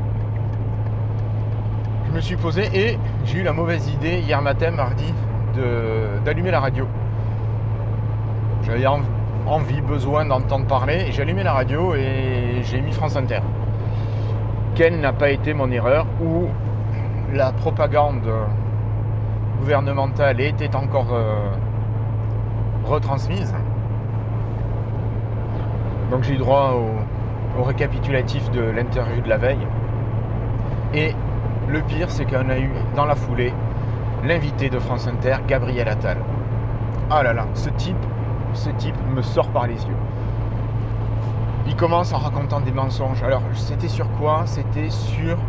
Je 2.08 2.12
me 2.12 2.20
suis 2.20 2.36
posé 2.36 2.70
et 2.74 2.98
j'ai 3.26 3.40
eu 3.40 3.44
la 3.44 3.54
mauvaise 3.54 3.88
idée 3.90 4.20
hier 4.20 4.42
matin, 4.42 4.72
mardi, 4.72 5.14
d'allumer 6.26 6.52
la 6.52 6.60
radio. 6.60 6.88
J'avais 8.64 8.86
envie, 9.46 9.82
besoin 9.82 10.26
d'entendre 10.26 10.66
parler. 10.66 11.06
Et 11.08 11.12
j'ai 11.12 11.22
allumé 11.22 11.44
la 11.44 11.54
radio 11.54 11.96
et 11.96 12.62
j'ai 12.64 12.82
mis 12.82 12.92
France 12.92 13.16
Inter. 13.16 13.42
Quelle 14.76 15.00
n'a 15.00 15.14
pas 15.14 15.30
été 15.30 15.54
mon 15.54 15.70
erreur 15.72 16.06
où 16.22 16.48
la 17.34 17.52
propagande 17.52 18.30
gouvernementale 19.60 20.40
était 20.40 20.76
encore 20.76 21.14
euh, 21.14 21.50
retransmise? 22.86 23.54
Donc 26.14 26.22
j'ai 26.22 26.36
eu 26.36 26.38
droit 26.38 26.76
au, 27.58 27.64
récapitulatif 27.64 28.52
de 28.52 28.62
l'interview 28.62 29.20
de 29.24 29.30
la 29.30 29.38
veille. 29.38 29.66
Et 30.94 31.16
le 31.68 31.82
pire, 31.82 32.12
c'est 32.12 32.26
qu'on 32.26 32.50
a 32.50 32.60
eu 32.60 32.70
dans 32.96 33.06
la 33.06 33.16
foulée 33.16 33.52
l'invité 34.24 34.70
de 34.70 34.78
France 34.78 35.08
Inter, 35.08 35.38
Gabriel 35.48 35.90
Attal. 35.90 36.18
Ah 37.10 37.24
là 37.24 37.34
là, 37.34 37.48
ce 37.56 37.70
type, 37.70 37.98
ce 38.54 38.70
type 38.70 38.96
me 39.12 39.24
sort 39.24 39.50
par 39.50 39.66
les 39.66 39.74
yeux. 39.74 39.96
Il 41.66 41.76
commence 41.76 42.14
en 42.14 42.20
racontant 42.20 42.60
des 42.60 42.72
mensonges. 42.72 43.24
Alors, 43.24 43.42
c'était 43.56 43.88
sur 43.88 44.08
quoi? 44.20 44.44
C'était 44.46 44.92
sur 44.92 45.40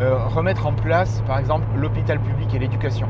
euh, 0.00 0.18
remettre 0.26 0.66
en 0.66 0.74
place, 0.74 1.22
par 1.26 1.38
exemple, 1.38 1.64
l'hôpital 1.74 2.20
public 2.20 2.54
et 2.54 2.58
l'éducation. 2.58 3.08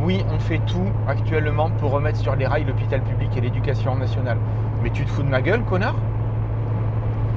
Oui, 0.00 0.24
on 0.34 0.40
fait 0.40 0.60
tout 0.66 0.90
actuellement 1.06 1.70
pour 1.70 1.92
remettre 1.92 2.18
sur 2.18 2.34
les 2.34 2.48
rails 2.48 2.64
l'hôpital 2.64 3.02
public 3.02 3.36
et 3.36 3.40
l'éducation 3.40 3.94
nationale. 3.94 4.38
Mais 4.82 4.90
tu 4.90 5.04
te 5.04 5.10
fous 5.10 5.22
de 5.22 5.28
ma 5.28 5.40
gueule, 5.40 5.62
connard 5.62 5.94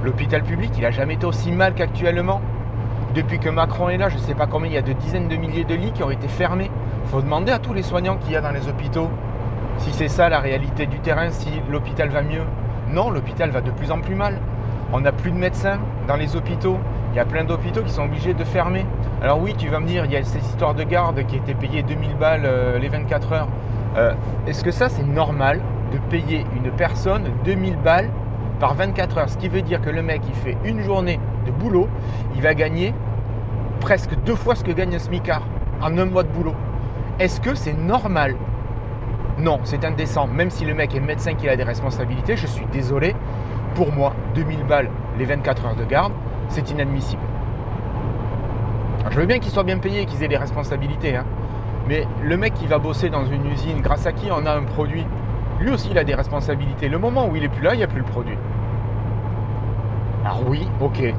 L'hôpital 0.04 0.44
public, 0.44 0.72
il 0.78 0.86
a 0.86 0.92
jamais 0.92 1.16
été 1.16 1.26
aussi 1.26 1.52
mal 1.52 1.74
qu'actuellement. 1.74 2.42
Depuis 3.16 3.40
que 3.40 3.50
Macron 3.50 3.90
est 3.90 3.98
là, 3.98 4.10
je 4.10 4.16
ne 4.16 4.22
sais 4.22 4.36
pas 4.36 4.46
combien, 4.46 4.70
il 4.70 4.74
y 4.74 4.78
a 4.78 4.82
de 4.82 4.94
dizaines 4.94 5.28
de 5.28 5.36
milliers 5.36 5.64
de 5.64 5.74
lits 5.74 5.92
qui 5.92 6.04
ont 6.04 6.12
été 6.12 6.28
fermés. 6.28 6.70
Il 7.06 7.10
faut 7.10 7.22
demander 7.22 7.52
à 7.52 7.60
tous 7.60 7.74
les 7.74 7.82
soignants 7.82 8.18
qu'il 8.18 8.34
y 8.34 8.36
a 8.36 8.42
dans 8.42 8.52
les 8.52 8.68
hôpitaux 8.68 9.10
si 9.78 9.92
c'est 9.92 10.08
ça 10.08 10.30
la 10.30 10.40
réalité 10.40 10.86
du 10.86 11.00
terrain, 11.00 11.30
si 11.30 11.50
l'hôpital 11.70 12.10
va 12.10 12.22
mieux. 12.22 12.44
Non, 12.92 13.10
l'hôpital 13.10 13.50
va 13.52 13.62
de 13.62 13.72
plus 13.72 13.92
en 13.92 14.00
plus 14.00 14.16
mal. 14.16 14.40
On 14.94 15.02
n'a 15.02 15.12
plus 15.12 15.32
de 15.32 15.38
médecins 15.38 15.80
dans 16.08 16.16
les 16.16 16.36
hôpitaux. 16.36 16.78
Il 17.12 17.18
y 17.18 17.20
a 17.20 17.26
plein 17.26 17.44
d'hôpitaux 17.44 17.82
qui 17.82 17.92
sont 17.92 18.04
obligés 18.04 18.34
de 18.34 18.44
fermer. 18.44 18.86
Alors 19.22 19.42
oui, 19.42 19.54
tu 19.58 19.68
vas 19.70 19.80
me 19.80 19.88
dire, 19.88 20.06
il 20.06 20.12
y 20.12 20.18
a 20.18 20.24
ces 20.24 20.40
histoires 20.40 20.76
de 20.76 20.84
garde 20.84 21.26
qui 21.26 21.38
étaient 21.38 21.54
payées 21.54 21.84
2000 21.84 22.16
balles 22.16 22.46
euh, 22.46 22.78
les 22.78 22.90
24 22.90 23.34
heures. 23.34 23.48
Euh, 23.98 24.14
est-ce 24.48 24.64
que 24.64 24.72
ça, 24.72 24.90
c'est 24.90 25.06
normal 25.06 25.62
payer 26.00 26.46
une 26.56 26.72
personne 26.72 27.30
2000 27.44 27.78
balles 27.78 28.10
par 28.60 28.74
24 28.74 29.18
heures 29.18 29.30
Ce 29.30 29.38
qui 29.38 29.50
veut 29.50 29.62
dire 29.62 29.82
que 29.82 29.90
le 29.90 30.02
mec, 30.02 30.22
il 30.28 30.36
fait 30.36 30.58
une 30.64 30.82
journée 30.82 31.20
de 31.46 31.52
boulot, 31.52 31.88
il 32.36 32.42
va 32.42 32.54
gagner 32.54 32.94
presque 33.80 34.16
deux 34.26 34.36
fois 34.36 34.56
ce 34.56 34.64
que 34.64 34.72
gagne 34.72 34.96
un 34.96 35.00
smicard 35.00 35.44
en 35.82 35.98
un 35.98 36.06
mois 36.06 36.24
de 36.24 36.30
boulot. 36.30 36.56
Est-ce 37.20 37.40
que 37.40 37.56
c'est 37.56 37.74
normal? 37.74 38.36
Non, 39.38 39.60
c'est 39.64 39.84
indécent. 39.84 40.28
Même 40.28 40.50
si 40.50 40.66
le 40.66 40.74
mec 40.74 40.96
est 40.96 41.00
médecin 41.00 41.34
qui 41.34 41.50
a 41.50 41.56
des 41.56 41.64
responsabilités, 41.64 42.38
je 42.38 42.48
suis 42.48 42.66
désolé. 42.72 43.16
Pour 43.76 43.92
moi, 43.92 44.14
2000 44.36 44.64
balles 44.64 44.90
les 45.18 45.26
24 45.26 45.66
heures 45.66 45.76
de 45.76 45.84
garde, 45.84 46.14
C'est 46.48 46.70
inadmissible. 46.72 47.22
je 49.10 49.20
veux 49.20 49.26
bien 49.26 49.40
qu'ils 49.40 49.52
soient 49.52 49.64
bien 49.64 49.78
payés, 49.78 50.06
qu'ils 50.06 50.24
aient 50.24 50.28
des 50.28 50.38
responsabilités. 50.38 51.16
Hein. 51.18 51.26
Mais 51.88 52.08
le 52.24 52.38
mec 52.38 52.54
qui 52.54 52.66
va 52.68 52.80
bosser 52.80 53.10
dans 53.10 53.26
une 53.26 53.46
usine, 53.48 53.82
grâce 53.82 54.06
à 54.06 54.12
qui 54.12 54.30
on 54.32 54.46
a 54.46 54.52
un 54.52 54.64
produit, 54.64 55.06
lui 55.60 55.70
aussi 55.70 55.90
il 55.92 55.98
a 55.98 56.04
des 56.04 56.16
responsabilités. 56.16 56.90
Le 56.90 56.98
moment 56.98 57.28
où 57.28 57.36
il 57.36 57.44
est 57.44 57.50
plus 57.50 57.64
là, 57.64 57.74
il 57.74 57.78
n'y 57.78 57.84
a 57.84 57.88
plus 57.88 58.00
le 58.00 58.06
produit. 58.06 58.38
Alors 60.24 60.42
oui, 60.48 60.68
ok, 60.82 61.14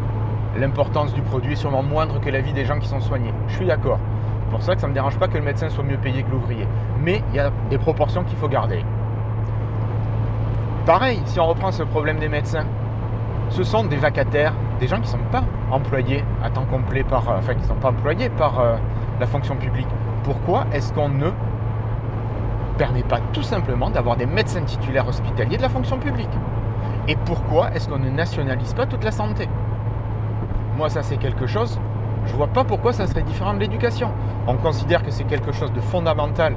l'importance 0.59 1.15
du 1.15 1.23
produit 1.23 1.53
est 1.53 1.57
sûrement 1.57 1.83
moindre 1.83 2.21
que 2.21 2.31
la 2.31 2.41
vie 2.41 2.53
des 2.53 2.65
gens 2.65 2.79
qui 2.79 2.89
sont 2.89 3.01
soignés. 3.01 3.33
Je 3.49 3.55
suis 3.55 3.67
d'accord. 3.67 3.99
C'est 4.45 4.51
pour 4.51 4.63
ça 4.63 4.75
que 4.75 4.81
ça 4.81 4.87
ne 4.87 4.93
me 4.93 4.95
dérange 4.95 5.19
pas 5.19 5.29
que 5.29 5.37
le 5.37 5.45
médecin 5.45 5.69
soit 5.69 5.85
mieux 5.85 5.97
payé 5.97 6.23
que 6.23 6.31
l'ouvrier. 6.31 6.67
Mais 7.01 7.23
il 7.31 7.37
y 7.37 7.39
a 7.39 7.51
des 7.71 7.79
proportions 7.79 8.25
qu'il 8.25 8.37
faut 8.37 8.49
garder. 8.49 8.85
Pareil, 10.87 11.21
si 11.25 11.41
on 11.41 11.47
reprend 11.47 11.73
ce 11.73 11.83
problème 11.83 12.19
des 12.19 12.29
médecins, 12.29 12.65
ce 13.51 13.63
sont 13.65 13.85
des 13.85 13.97
vacataires, 13.97 14.55
des 14.79 14.87
gens 14.87 14.97
qui 14.97 15.03
ne 15.03 15.19
sont 15.19 15.31
pas 15.33 15.45
employés 15.71 16.25
à 16.43 16.51
temps 16.51 16.65
complet 16.65 17.03
par, 17.03 17.29
euh, 17.29 17.39
enfin 17.39 17.55
qui 17.55 17.63
ne 17.63 17.67
sont 17.67 17.75
pas 17.75 17.91
employés 17.91 18.29
par 18.29 18.61
euh, 18.61 18.77
la 19.19 19.27
fonction 19.27 19.57
publique. 19.57 19.89
Pourquoi 20.23 20.67
est-ce 20.73 20.93
qu'on 20.93 21.09
ne 21.09 21.31
permet 22.77 23.03
pas 23.03 23.21
tout 23.33 23.43
simplement 23.43 23.91
d'avoir 23.91 24.17
des 24.17 24.27
médecins 24.27 24.63
titulaires 24.63 25.09
hospitaliers 25.09 25.57
de 25.57 25.63
la 25.63 25.69
fonction 25.69 25.99
publique 25.99 26.31
Et 27.09 27.17
pourquoi 27.25 27.73
est-ce 27.73 27.89
qu'on 27.89 27.99
ne 27.99 28.11
nationalise 28.11 28.75
pas 28.75 28.87
toute 28.87 29.05
la 29.05 29.13
santé? 29.13 29.49
Moi, 30.77 30.89
ça 30.89 31.03
c'est 31.03 31.17
quelque 31.17 31.47
chose, 31.47 31.79
je 32.27 32.33
ne 32.33 32.37
vois 32.37 32.49
pas 32.49 32.65
pourquoi 32.65 32.93
ça 32.93 33.07
serait 33.07 33.23
différent 33.23 33.55
de 33.55 33.61
l'éducation. 33.61 34.11
On 34.47 34.57
considère 34.57 35.03
que 35.03 35.11
c'est 35.11 35.25
quelque 35.25 35.53
chose 35.53 35.73
de 35.73 35.81
fondamental 35.81 36.55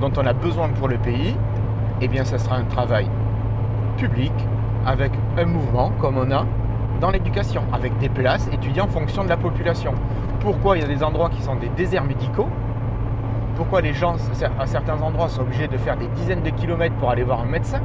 dont 0.00 0.12
on 0.16 0.26
a 0.26 0.32
besoin 0.32 0.68
pour 0.68 0.88
le 0.88 0.96
pays, 0.96 1.36
eh 2.00 2.08
bien 2.08 2.24
ça 2.24 2.38
sera 2.38 2.56
un 2.56 2.64
travail 2.64 3.08
public 3.98 4.32
avec 4.86 5.12
un 5.36 5.44
mouvement 5.44 5.90
comme 6.00 6.16
on 6.16 6.30
a 6.30 6.46
dans 7.00 7.10
l'éducation, 7.10 7.62
avec 7.72 7.96
des 7.98 8.08
places 8.08 8.48
étudiées 8.52 8.82
en 8.82 8.86
fonction 8.86 9.24
de 9.24 9.28
la 9.28 9.36
population. 9.36 9.94
Pourquoi 10.40 10.76
il 10.76 10.82
y 10.82 10.84
a 10.84 10.88
des 10.88 11.02
endroits 11.02 11.30
qui 11.30 11.42
sont 11.42 11.56
des 11.56 11.68
déserts 11.70 12.04
médicaux 12.04 12.48
Pourquoi 13.60 13.82
les 13.82 13.92
gens, 13.92 14.16
à 14.58 14.66
certains 14.66 14.98
endroits, 15.02 15.28
sont 15.28 15.42
obligés 15.42 15.68
de 15.68 15.76
faire 15.76 15.94
des 15.94 16.06
dizaines 16.06 16.42
de 16.42 16.48
kilomètres 16.48 16.94
pour 16.94 17.10
aller 17.10 17.24
voir 17.24 17.42
un 17.42 17.44
médecin 17.44 17.82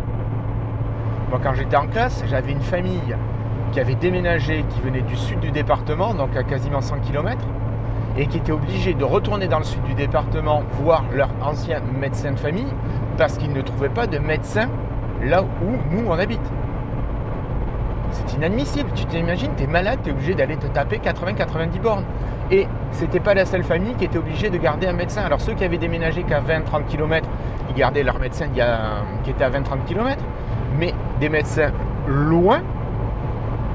Moi, 1.30 1.38
quand 1.44 1.54
j'étais 1.54 1.76
en 1.76 1.86
classe, 1.86 2.24
j'avais 2.30 2.54
une 2.54 2.62
famille 2.62 3.14
qui 3.74 3.82
avait 3.82 3.96
déménagé, 3.96 4.64
qui 4.70 4.80
venait 4.80 5.02
du 5.02 5.18
sud 5.18 5.42
du 5.42 5.52
département, 5.52 6.14
donc 6.14 6.34
à 6.38 6.44
quasiment 6.44 6.80
100 6.80 7.00
km, 7.00 7.46
et 8.18 8.28
qui 8.28 8.38
était 8.38 8.54
obligée 8.54 8.94
de 8.94 9.04
retourner 9.04 9.50
dans 9.50 9.58
le 9.58 9.66
sud 9.66 9.84
du 9.84 9.96
département 9.96 10.64
voir 10.82 11.04
leur 11.14 11.30
ancien 11.44 11.82
médecin 11.82 12.32
de 12.32 12.40
famille 12.40 12.74
parce 13.18 13.38
qu'ils 13.38 13.52
ne 13.52 13.62
trouvaient 13.62 13.90
pas 13.90 14.08
de 14.08 14.18
médecin 14.18 14.70
là 15.24 15.44
où 15.44 15.94
nous 15.94 16.06
on 16.08 16.18
habite. 16.18 16.40
C'est 18.16 18.38
inadmissible. 18.38 18.90
Tu 18.96 19.06
t'imagines, 19.06 19.52
tu 19.58 19.64
es 19.64 19.68
malade, 19.68 20.00
tu 20.04 20.10
es 20.10 20.14
obligé 20.14 20.36
d'aller 20.36 20.56
te 20.56 20.68
taper 20.68 21.00
80-90 21.00 21.82
bornes. 21.82 22.06
Et 22.50 22.68
c'était 22.92 23.20
pas 23.20 23.34
la 23.34 23.46
seule 23.46 23.64
famille 23.64 23.94
qui 23.96 24.06
était 24.06 24.18
obligée 24.18 24.50
de 24.50 24.58
garder 24.58 24.88
un 24.88 24.94
médecin. 24.94 25.24
Alors 25.24 25.42
ceux 25.42 25.54
qui 25.54 25.66
avaient 25.66 25.78
déménagé 25.78 26.24
qu'à 26.24 26.40
20-30 26.40 26.86
km, 26.88 27.28
ils 27.70 27.76
gardaient 27.76 28.04
leur 28.04 28.20
médecin 28.20 28.48
qui 28.48 29.30
était 29.30 29.44
à 29.44 29.50
20-30 29.50 29.84
km. 29.86 30.24
Mais 30.80 30.94
des 31.20 31.30
médecins 31.30 31.72
loin, 32.08 32.62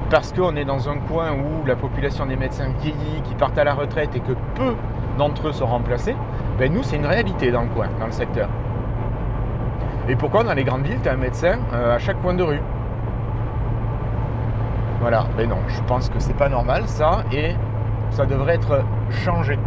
parce 0.09 0.33
qu'on 0.33 0.57
est 0.57 0.65
dans 0.65 0.89
un 0.89 0.97
coin 0.97 1.33
où 1.33 1.67
la 1.67 1.77
population 1.77 2.27
des 2.27 2.37
médecins 2.37 2.69
vieillit, 2.81 3.23
qui 3.25 3.35
partent 3.35 3.59
à 3.59 3.65
la 3.65 3.75
retraite 3.75 4.15
et 4.15 4.21
que 4.21 4.33
peu 4.55 4.75
d'entre 5.19 5.49
eux 5.49 5.53
sont 5.53 5.67
remplacés, 5.67 6.17
ben 6.59 6.73
nous 6.73 6.83
c'est 6.83 6.97
une 6.97 7.07
réalité 7.07 7.51
dans 7.51 7.63
le 7.63 7.69
coin, 7.69 7.89
dans 7.99 8.07
le 8.07 8.13
secteur. 8.13 8.49
Et 10.09 10.17
pourquoi 10.17 10.43
dans 10.45 10.55
les 10.55 10.65
grandes 10.65 10.85
villes, 10.85 10.99
tu 11.03 11.09
as 11.09 11.13
un 11.13 11.17
médecin 11.17 11.59
euh, 11.73 11.95
à 11.95 11.99
chaque 11.99 12.21
coin 12.23 12.35
de 12.35 12.43
rue? 12.43 12.61
Voilà, 15.01 15.25
mais 15.37 15.47
non, 15.47 15.57
je 15.67 15.81
pense 15.83 16.11
que 16.11 16.19
c'est 16.19 16.37
pas 16.37 16.49
normal 16.49 16.83
ça 16.87 17.25
et 17.33 17.55
ça 18.11 18.27
devrait 18.27 18.55
être 18.55 18.85
changé. 19.11 19.59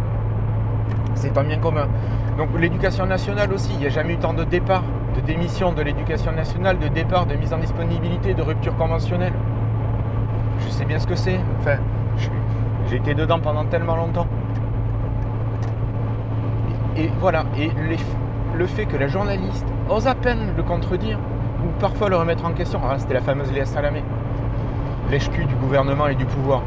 C'est 1.14 1.32
pas 1.32 1.42
bien 1.42 1.58
commun. 1.58 1.88
Donc 2.38 2.48
l'éducation 2.58 3.06
nationale 3.06 3.52
aussi, 3.52 3.72
il 3.74 3.80
n'y 3.80 3.86
a 3.86 3.90
jamais 3.90 4.14
eu 4.14 4.18
tant 4.18 4.32
de 4.32 4.44
départ, 4.44 4.82
de 5.14 5.20
démission 5.20 5.72
de 5.72 5.82
l'éducation 5.82 6.32
nationale, 6.32 6.78
de 6.78 6.88
départ, 6.88 7.26
de 7.26 7.34
mise 7.34 7.52
en 7.52 7.58
disponibilité, 7.58 8.34
de 8.34 8.42
rupture 8.42 8.76
conventionnelle. 8.76 9.32
Je 10.60 10.68
sais 10.68 10.84
bien 10.84 10.98
ce 10.98 11.06
que 11.06 11.16
c'est. 11.16 11.40
Enfin, 11.60 11.78
j'ai 12.88 12.96
été 12.96 13.14
dedans 13.14 13.40
pendant 13.40 13.64
tellement 13.64 13.96
longtemps. 13.96 14.26
Et, 16.96 17.10
voilà, 17.18 17.44
et 17.58 17.70
le 18.56 18.66
fait 18.66 18.86
que 18.86 18.96
la 18.96 19.08
journaliste 19.08 19.66
ose 19.88 20.06
à 20.06 20.14
peine 20.14 20.52
le 20.56 20.62
contredire 20.62 21.18
ou 21.64 21.80
parfois 21.80 22.08
le 22.08 22.16
remettre 22.16 22.44
en 22.44 22.52
question. 22.52 22.80
Ah, 22.88 22.98
c'était 22.98 23.14
la 23.14 23.20
fameuse 23.20 23.50
Léa 23.52 23.64
Salamé, 23.64 24.02
lèche 25.10 25.30
du 25.30 25.54
gouvernement 25.56 26.08
et 26.08 26.14
du 26.14 26.24
pouvoir. 26.24 26.62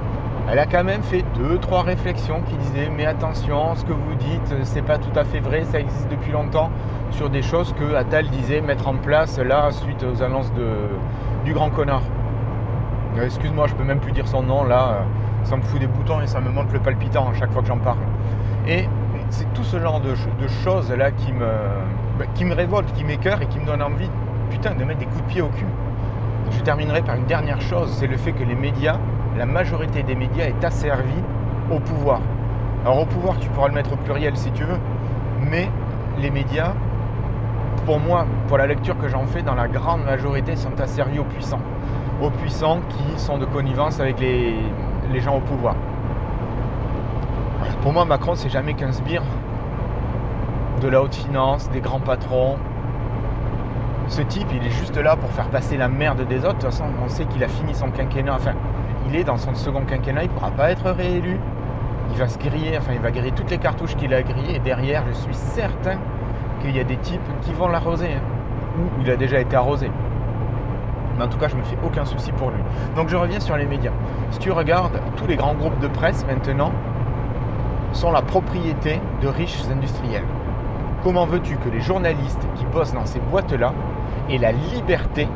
Elle 0.49 0.59
a 0.59 0.65
quand 0.65 0.83
même 0.83 1.03
fait 1.03 1.25
deux, 1.35 1.57
trois 1.57 1.81
réflexions 1.81 2.41
qui 2.41 2.55
disaient 2.55 2.89
mais 2.95 3.05
attention, 3.05 3.75
ce 3.75 3.83
que 3.83 3.91
vous 3.91 4.15
dites, 4.15 4.55
c'est 4.63 4.81
pas 4.81 4.97
tout 4.97 5.17
à 5.17 5.25
fait 5.25 5.39
vrai, 5.39 5.65
ça 5.65 5.79
existe 5.79 6.07
depuis 6.09 6.31
longtemps 6.31 6.69
sur 7.11 7.29
des 7.29 7.41
choses 7.41 7.73
que 7.77 7.95
Attal 7.95 8.27
disait 8.29 8.61
mettre 8.61 8.87
en 8.87 8.95
place 8.95 9.39
là 9.39 9.71
suite 9.71 10.03
aux 10.03 10.23
annonces 10.23 10.53
de, 10.53 10.69
du 11.43 11.53
grand 11.53 11.69
connard. 11.69 12.03
Euh, 13.17 13.25
excuse-moi, 13.25 13.67
je 13.67 13.73
peux 13.73 13.83
même 13.83 13.99
plus 13.99 14.11
dire 14.11 14.27
son 14.27 14.43
nom 14.43 14.63
là, 14.63 14.89
euh, 14.89 15.01
ça 15.43 15.57
me 15.57 15.61
fout 15.63 15.79
des 15.79 15.87
boutons 15.87 16.21
et 16.21 16.27
ça 16.27 16.39
me 16.39 16.49
monte 16.49 16.71
le 16.71 16.79
palpitant 16.79 17.29
à 17.29 17.33
chaque 17.33 17.51
fois 17.51 17.61
que 17.61 17.67
j'en 17.67 17.79
parle. 17.79 17.99
Et 18.67 18.87
c'est 19.29 19.51
tout 19.53 19.63
ce 19.63 19.79
genre 19.79 19.99
de, 19.99 20.13
choses 20.63 20.91
là 20.91 21.11
qui 21.11 21.33
me, 21.33 21.47
bah, 22.19 22.25
qui 22.35 22.45
me 22.45 22.53
révolte, 22.53 22.91
qui 22.93 23.03
m'écœure 23.03 23.41
et 23.41 23.47
qui 23.47 23.59
me 23.59 23.65
donne 23.65 23.81
envie, 23.81 24.09
putain, 24.49 24.75
de 24.75 24.83
mettre 24.83 24.99
des 24.99 25.05
coups 25.05 25.23
de 25.23 25.27
pied 25.27 25.41
au 25.41 25.49
cul. 25.49 25.65
Je 26.51 26.61
terminerai 26.61 27.01
par 27.01 27.15
une 27.15 27.25
dernière 27.25 27.61
chose, 27.61 27.91
c'est 27.91 28.07
le 28.07 28.17
fait 28.17 28.31
que 28.31 28.43
les 28.43 28.55
médias, 28.55 28.97
la 29.37 29.45
majorité 29.45 30.03
des 30.03 30.15
médias 30.15 30.45
est 30.45 30.63
asservie 30.63 31.23
au 31.71 31.79
pouvoir. 31.79 32.21
Alors 32.83 33.01
au 33.01 33.05
pouvoir, 33.05 33.37
tu 33.39 33.49
pourras 33.49 33.67
le 33.67 33.73
mettre 33.73 33.93
au 33.93 33.97
pluriel 33.97 34.35
si 34.37 34.51
tu 34.51 34.63
veux, 34.63 34.79
mais 35.49 35.69
les 36.19 36.29
médias, 36.29 36.73
pour 37.85 37.99
moi, 37.99 38.25
pour 38.47 38.57
la 38.57 38.67
lecture 38.67 38.97
que 38.97 39.07
j'en 39.07 39.25
fais, 39.25 39.41
dans 39.41 39.55
la 39.55 39.67
grande 39.67 40.03
majorité, 40.03 40.55
sont 40.55 40.79
asservis 40.79 41.19
aux 41.19 41.25
puissants. 41.25 41.61
Aux 42.21 42.29
puissants 42.29 42.79
qui 42.89 43.19
sont 43.19 43.37
de 43.37 43.45
connivence 43.45 43.99
avec 43.99 44.19
les, 44.19 44.55
gens 45.19 45.37
au 45.37 45.41
pouvoir. 45.41 45.75
Pour 47.81 47.93
moi, 47.93 48.05
Macron, 48.05 48.35
c'est 48.35 48.49
jamais 48.49 48.73
qu'un 48.73 48.91
sbire 48.91 49.23
de 50.81 50.87
la 50.87 51.01
haute 51.01 51.15
finance, 51.15 51.69
des 51.69 51.81
grands 51.81 51.99
patrons. 51.99 52.57
Ce 54.07 54.21
type, 54.21 54.47
il 54.53 54.65
est 54.65 54.71
juste 54.71 54.97
là 54.97 55.17
pour 55.17 55.29
faire 55.31 55.49
passer 55.49 55.75
la 55.75 55.89
merde 55.89 56.25
des 56.27 56.39
autres. 56.39 56.47
De 56.47 56.61
toute 56.61 56.63
façon, 56.63 56.85
on 57.03 57.09
sait 57.09 57.25
qu'il 57.25 57.43
a 57.43 57.49
fini 57.49 57.75
son 57.75 57.89
quinquennat. 57.89 58.35
Enfin, 58.35 58.53
il 59.09 59.15
est 59.15 59.25
dans 59.25 59.37
son 59.37 59.53
second 59.53 59.81
quinquennat, 59.81 60.23
il 60.23 60.29
ne 60.29 60.33
pourra 60.33 60.51
pas 60.51 60.71
être 60.71 60.89
réélu. 60.91 61.37
Il 62.11 62.17
va 62.17 62.27
se 62.29 62.37
griller, 62.37 62.77
enfin, 62.77 62.93
il 62.93 63.01
va 63.01 63.11
griller 63.11 63.31
toutes 63.31 63.51
les 63.51 63.57
cartouches 63.57 63.95
qu'il 63.97 64.13
a 64.13 64.23
grillées. 64.23 64.55
Et 64.55 64.59
derrière, 64.59 65.03
je 65.09 65.13
suis 65.13 65.33
certain 65.33 65.97
qu'il 66.61 66.75
y 66.75 66.79
a 66.79 66.85
des 66.85 66.95
types 66.97 67.19
qui 67.41 67.51
vont 67.51 67.67
l'arroser. 67.67 68.13
Hein. 68.13 68.21
Ou 68.79 69.01
il 69.01 69.11
a 69.11 69.17
déjà 69.17 69.39
été 69.39 69.57
arrosé. 69.57 69.91
Mais 71.17 71.23
en 71.25 71.27
tout 71.27 71.37
cas, 71.37 71.49
je 71.49 71.55
ne 71.55 71.59
me 71.59 71.65
fais 71.65 71.77
aucun 71.83 72.05
souci 72.05 72.31
pour 72.31 72.51
lui. 72.51 72.61
Donc, 72.95 73.09
je 73.09 73.17
reviens 73.17 73.41
sur 73.41 73.57
les 73.57 73.65
médias. 73.65 73.91
Si 74.31 74.39
tu 74.39 74.51
regardes 74.51 75.01
tous 75.17 75.27
les 75.27 75.35
grands 75.35 75.55
groupes 75.55 75.79
de 75.79 75.87
presse 75.87 76.25
maintenant, 76.25 76.71
sont 77.91 78.11
la 78.11 78.21
propriété 78.21 79.01
de 79.21 79.27
riches 79.27 79.63
industriels. 79.69 80.25
Comment 81.03 81.25
veux-tu 81.25 81.57
que 81.57 81.69
les 81.69 81.81
journalistes 81.81 82.45
qui 82.55 82.65
bossent 82.65 82.93
dans 82.93 83.05
ces 83.05 83.19
boîtes-là 83.19 83.73
aient 84.29 84.37
la 84.37 84.51
liberté 84.51 85.27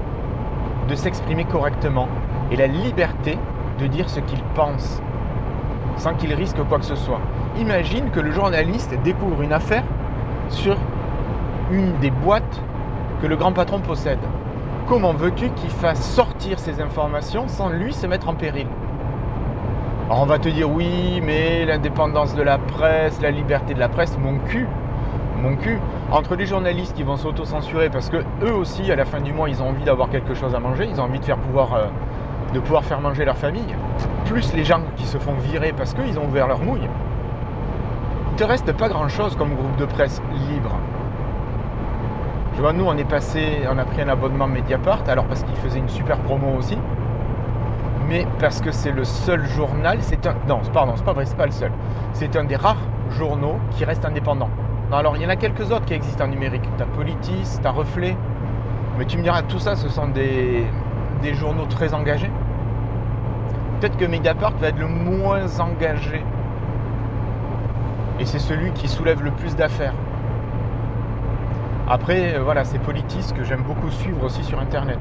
de 0.88 0.96
s'exprimer 0.96 1.46
correctement 1.46 2.08
et 2.52 2.56
la 2.56 2.68
liberté 2.68 3.38
de 3.80 3.88
dire 3.88 4.10
ce 4.10 4.20
qu'ils 4.20 4.44
pensent 4.56 5.02
sans 5.98 6.14
qu'ils 6.16 6.34
risquent 6.34 6.64
quoi 6.68 6.80
que 6.80 6.86
ce 6.86 6.96
soit 6.96 7.22
Imagine 7.60 8.10
que 8.12 8.20
le 8.20 8.32
journaliste 8.32 8.96
découvre 9.04 9.42
une 9.42 9.54
affaire 9.54 9.84
sur 10.50 10.78
une 11.72 11.98
des 12.00 12.12
boîtes 12.12 12.62
que 13.22 13.28
le 13.28 13.36
grand 13.36 13.52
patron 13.52 13.80
possède. 13.80 14.20
Comment 14.88 15.14
veux-tu 15.14 15.50
qu'il 15.52 15.70
fasse 15.70 16.02
sortir 16.02 16.60
ces 16.60 16.82
informations 16.82 17.48
sans 17.48 17.70
lui 17.70 17.94
se 17.94 18.08
mettre 18.08 18.30
en 18.30 18.34
péril? 18.34 18.68
Alors 20.08 20.24
on 20.24 20.26
va 20.26 20.40
te 20.40 20.50
dire 20.50 20.70
oui, 20.70 21.22
mais 21.24 21.66
l'indépendance 21.66 22.36
de 22.36 22.42
la 22.42 22.58
presse, 22.58 23.22
la 23.22 23.32
liberté 23.32 23.74
de 23.74 23.80
la 23.80 23.90
presse, 23.90 24.18
mon 24.18 24.40
cul, 24.40 24.68
mon 25.42 25.56
cul, 25.56 25.80
entre 26.12 26.36
les 26.36 26.46
journalistes 26.46 26.96
qui 26.96 27.04
vont 27.04 27.18
s'auto-censurer 27.18 27.90
parce 27.90 28.10
que 28.10 28.18
eux 28.44 28.54
aussi, 28.54 28.92
à 28.92 28.96
la 28.96 29.06
fin 29.06 29.20
du 29.20 29.34
mois, 29.34 29.50
ils 29.50 29.62
ont 29.62 29.70
envie 29.70 29.84
d'avoir 29.84 30.10
quelque 30.10 30.34
chose 30.34 30.56
à 30.56 30.60
manger, 30.60 30.88
ils 30.90 31.02
ont 31.02 31.06
envie 31.06 31.20
de 31.20 31.26
faire 31.26 31.38
pouvoir, 31.38 31.74
euh, 31.74 31.86
de 32.54 32.60
pouvoir 32.60 32.84
faire 32.84 33.02
manger 33.02 33.26
leur 33.26 33.38
famille, 33.38 33.76
plus 34.26 34.54
les 34.54 34.64
gens 34.64 34.82
qui 34.96 35.06
se 35.06 35.18
font 35.18 35.34
virer 35.34 35.74
parce 35.76 35.94
qu'ils 35.94 36.18
ont 36.20 36.26
ouvert 36.26 36.48
leur 36.48 36.60
mouille. 36.60 36.88
Il 38.32 38.36
te 38.36 38.44
reste 38.44 38.72
pas 38.74 38.88
grand-chose 38.88 39.36
comme 39.36 39.56
groupe 39.56 39.76
de 39.78 39.86
presse 39.86 40.22
libre. 40.50 40.76
Je 42.56 42.62
vois, 42.62 42.74
nous, 42.74 42.86
on 42.86 42.98
est 42.98 43.10
passé, 43.10 43.62
on 43.70 43.78
a 43.78 43.86
pris 43.86 44.02
un 44.02 44.10
abonnement 44.10 44.48
Mediapart, 44.48 45.04
alors 45.08 45.26
parce 45.26 45.44
qu'ils 45.44 45.56
faisaient 45.56 45.80
une 45.80 45.90
super 45.90 46.18
promo 46.20 46.58
aussi, 46.58 46.78
mais 48.08 48.28
parce 48.40 48.62
que 48.62 48.72
c'est 48.72 48.92
le 48.92 49.06
seul 49.06 49.46
journal, 49.48 49.98
c'est 50.02 50.28
un, 50.28 50.36
non, 50.48 50.60
pardon, 50.74 50.94
c'est 50.96 51.06
pas 51.06 51.14
vrai, 51.14 51.26
c'est 51.26 51.38
pas 51.38 51.46
le 51.46 51.52
seul, 51.52 51.72
c'est 52.14 52.36
un 52.36 52.44
des 52.44 52.58
rares 52.58 52.82
journaux 53.10 53.56
qui 53.72 53.86
reste 53.86 54.06
indépendant 54.06 54.50
alors 54.98 55.16
il 55.16 55.24
y 55.24 55.26
en 55.26 55.30
a 55.30 55.36
quelques 55.36 55.72
autres 55.72 55.86
qui 55.86 55.94
existent 55.94 56.26
en 56.26 56.28
numérique. 56.28 56.64
Tu 56.78 56.84
as 56.84 56.86
Politis, 56.86 57.60
tu 57.62 57.68
as 57.68 57.72
Reflet. 57.72 58.16
Mais 58.98 59.06
tu 59.06 59.18
me 59.18 59.24
diras, 59.24 59.42
tout 59.44 59.60
ça, 59.60 59.76
ce 59.76 59.90
sont 59.90 60.08
des, 60.10 60.66
journaux 61.34 61.66
très 61.66 61.94
engagés. 61.94 62.30
peut-être 63.80 63.98
que 63.98 64.06
Mediapart 64.06 64.54
va 64.58 64.68
être 64.68 64.80
le 64.80 64.88
moins 64.88 65.60
engagé. 65.60 66.22
Et 68.20 68.26
c'est 68.26 68.40
celui 68.40 68.72
qui 68.74 68.88
soulève 68.88 69.24
le 69.24 69.32
plus 69.32 69.56
d'affaires. 69.56 69.94
Après, 71.90 72.36
euh, 72.36 72.44
voilà, 72.44 72.64
c'est 72.64 72.80
Politis 72.80 73.34
que 73.36 73.44
j'aime 73.44 73.64
beaucoup 73.64 73.90
suivre 73.90 74.24
aussi 74.24 74.44
sur 74.44 74.60
Internet. 74.60 75.00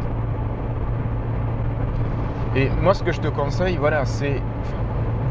Et 2.57 2.71
moi, 2.81 2.95
ce 2.95 3.03
que 3.03 3.13
je 3.13 3.21
te 3.21 3.29
conseille, 3.29 3.77
voilà, 3.77 4.05
c'est 4.05 4.41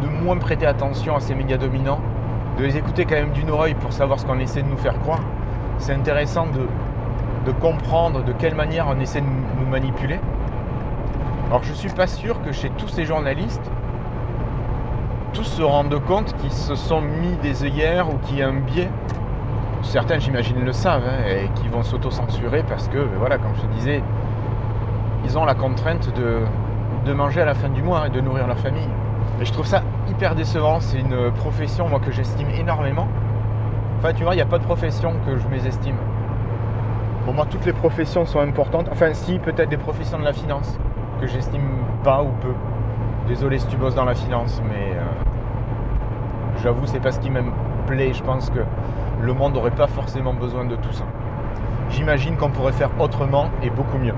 de 0.04 0.08
moins 0.08 0.38
prêter 0.38 0.66
attention 0.66 1.16
à 1.16 1.20
ces 1.20 1.34
médias 1.34 1.58
dominants, 1.58 2.00
de 2.60 2.66
les 2.66 2.78
écouter 2.78 3.06
quand 3.06 3.16
même 3.16 3.32
d'une 3.32 3.50
oreille 3.50 3.74
pour 3.76 3.94
savoir 3.94 4.20
ce 4.20 4.26
qu'on 4.26 4.40
essaie 4.40 4.62
de 4.62 4.68
nous 4.68 4.78
faire 4.78 5.00
croire. 5.00 5.22
C'est 5.78 5.94
intéressant 5.94 6.46
de, 6.48 6.68
de 7.46 7.52
comprendre 7.54 8.22
de 8.24 8.34
quelle 8.34 8.54
manière 8.54 8.88
on 8.90 9.00
essaie 9.00 9.22
de 9.22 9.26
nous 9.60 9.66
manipuler. 9.66 10.20
Alors 11.48 11.64
je 11.64 11.72
ne 11.72 11.76
suis 11.76 11.90
pas 11.90 12.08
sûr 12.08 12.42
que 12.42 12.52
chez 12.52 12.70
tous 12.72 12.90
ces 12.90 13.06
journalistes, 13.06 13.72
tous 15.32 15.46
se 15.46 15.64
rendent 15.64 16.04
compte 16.06 16.36
qu'ils 16.38 16.52
se 16.52 16.76
sont 16.76 17.02
mis 17.02 17.38
des 17.42 17.64
œillères 17.64 18.10
ou 18.10 18.18
qu'il 18.18 18.40
y 18.40 18.44
a 18.44 18.50
un 18.50 18.60
biais. 18.60 18.90
Certains, 19.82 20.20
j'imagine, 20.20 20.60
le 20.66 20.74
savent 20.74 21.06
hein, 21.08 21.24
et 21.30 21.50
qui 21.62 21.70
vont 21.70 21.84
s'auto-censurer 21.84 22.64
parce 22.68 22.90
que, 22.90 22.98
ben 22.98 23.18
voilà, 23.18 23.38
comme 23.38 23.56
je 23.56 23.62
te 23.62 23.68
disais, 23.68 24.04
ils 25.24 25.38
ont 25.38 25.46
la 25.46 25.56
contrainte 25.56 26.14
de, 26.14 26.40
de 27.06 27.14
manger 27.14 27.42
à 27.42 27.46
la 27.46 27.54
fin 27.54 27.70
du 27.70 27.82
mois 27.82 28.08
et 28.08 28.10
de 28.10 28.20
nourrir 28.20 28.48
leur 28.48 28.60
famille. 28.60 28.90
Et 29.40 29.46
je 29.46 29.54
trouve 29.54 29.66
ça 29.66 29.82
hyper 30.10 30.36
décevant. 30.36 30.80
C'est 30.80 31.00
une 31.00 31.32
profession, 31.32 31.88
moi, 31.88 32.00
que 32.00 32.12
j'estime 32.12 32.50
énormément. 32.50 33.08
Enfin, 34.00 34.14
tu 34.14 34.24
vois, 34.24 34.34
il 34.34 34.38
n'y 34.38 34.42
a 34.42 34.46
pas 34.46 34.60
de 34.60 34.64
profession 34.64 35.14
que 35.26 35.38
je 35.38 35.48
mésestime. 35.48 35.96
Pour 37.26 37.34
moi, 37.34 37.46
toutes 37.50 37.66
les 37.66 37.74
professions 37.74 38.26
sont 38.26 38.40
importantes. 38.40 38.88
Enfin, 38.92 39.14
si, 39.14 39.40
peut-être 39.40 39.70
des 39.70 39.78
professions 39.78 40.20
de 40.20 40.24
la 40.24 40.34
finance, 40.34 40.78
que 41.20 41.28
j'estime 41.28 41.84
pas 42.04 42.24
ou 42.24 42.30
peu. 42.42 42.54
Désolé 43.28 43.60
si 43.60 43.68
tu 43.68 43.78
bosses 43.78 43.96
dans 43.96 44.06
la 44.06 44.16
finance, 44.16 44.62
mais 44.68 44.94
euh, 44.96 45.04
j'avoue, 46.64 46.88
c'est 46.88 47.02
pas 47.02 47.12
ce 47.12 47.20
qui 47.20 47.30
me 47.30 47.44
plaît. 47.88 48.14
Je 48.14 48.24
pense 48.24 48.50
que 48.50 48.60
le 49.22 49.34
monde 49.34 49.54
n'aurait 49.54 49.72
pas 49.72 49.88
forcément 49.88 50.34
besoin 50.34 50.66
de 50.66 50.76
tout 50.76 50.94
ça. 50.94 51.04
J'imagine 51.92 52.38
qu'on 52.38 52.50
pourrait 52.50 52.72
faire 52.72 52.90
autrement 53.00 53.50
et 53.62 53.70
beaucoup 53.70 53.98
mieux. 53.98 54.14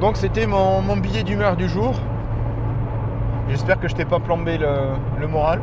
Donc 0.00 0.16
c'était 0.16 0.46
mon, 0.46 0.96
billet 0.96 1.22
d'humeur 1.22 1.56
du 1.56 1.68
jour. 1.68 1.94
J'espère 3.52 3.78
que 3.78 3.86
je 3.86 3.94
t'ai 3.94 4.06
pas 4.06 4.18
plombé 4.18 4.56
le, 4.56 5.28
moral. 5.28 5.60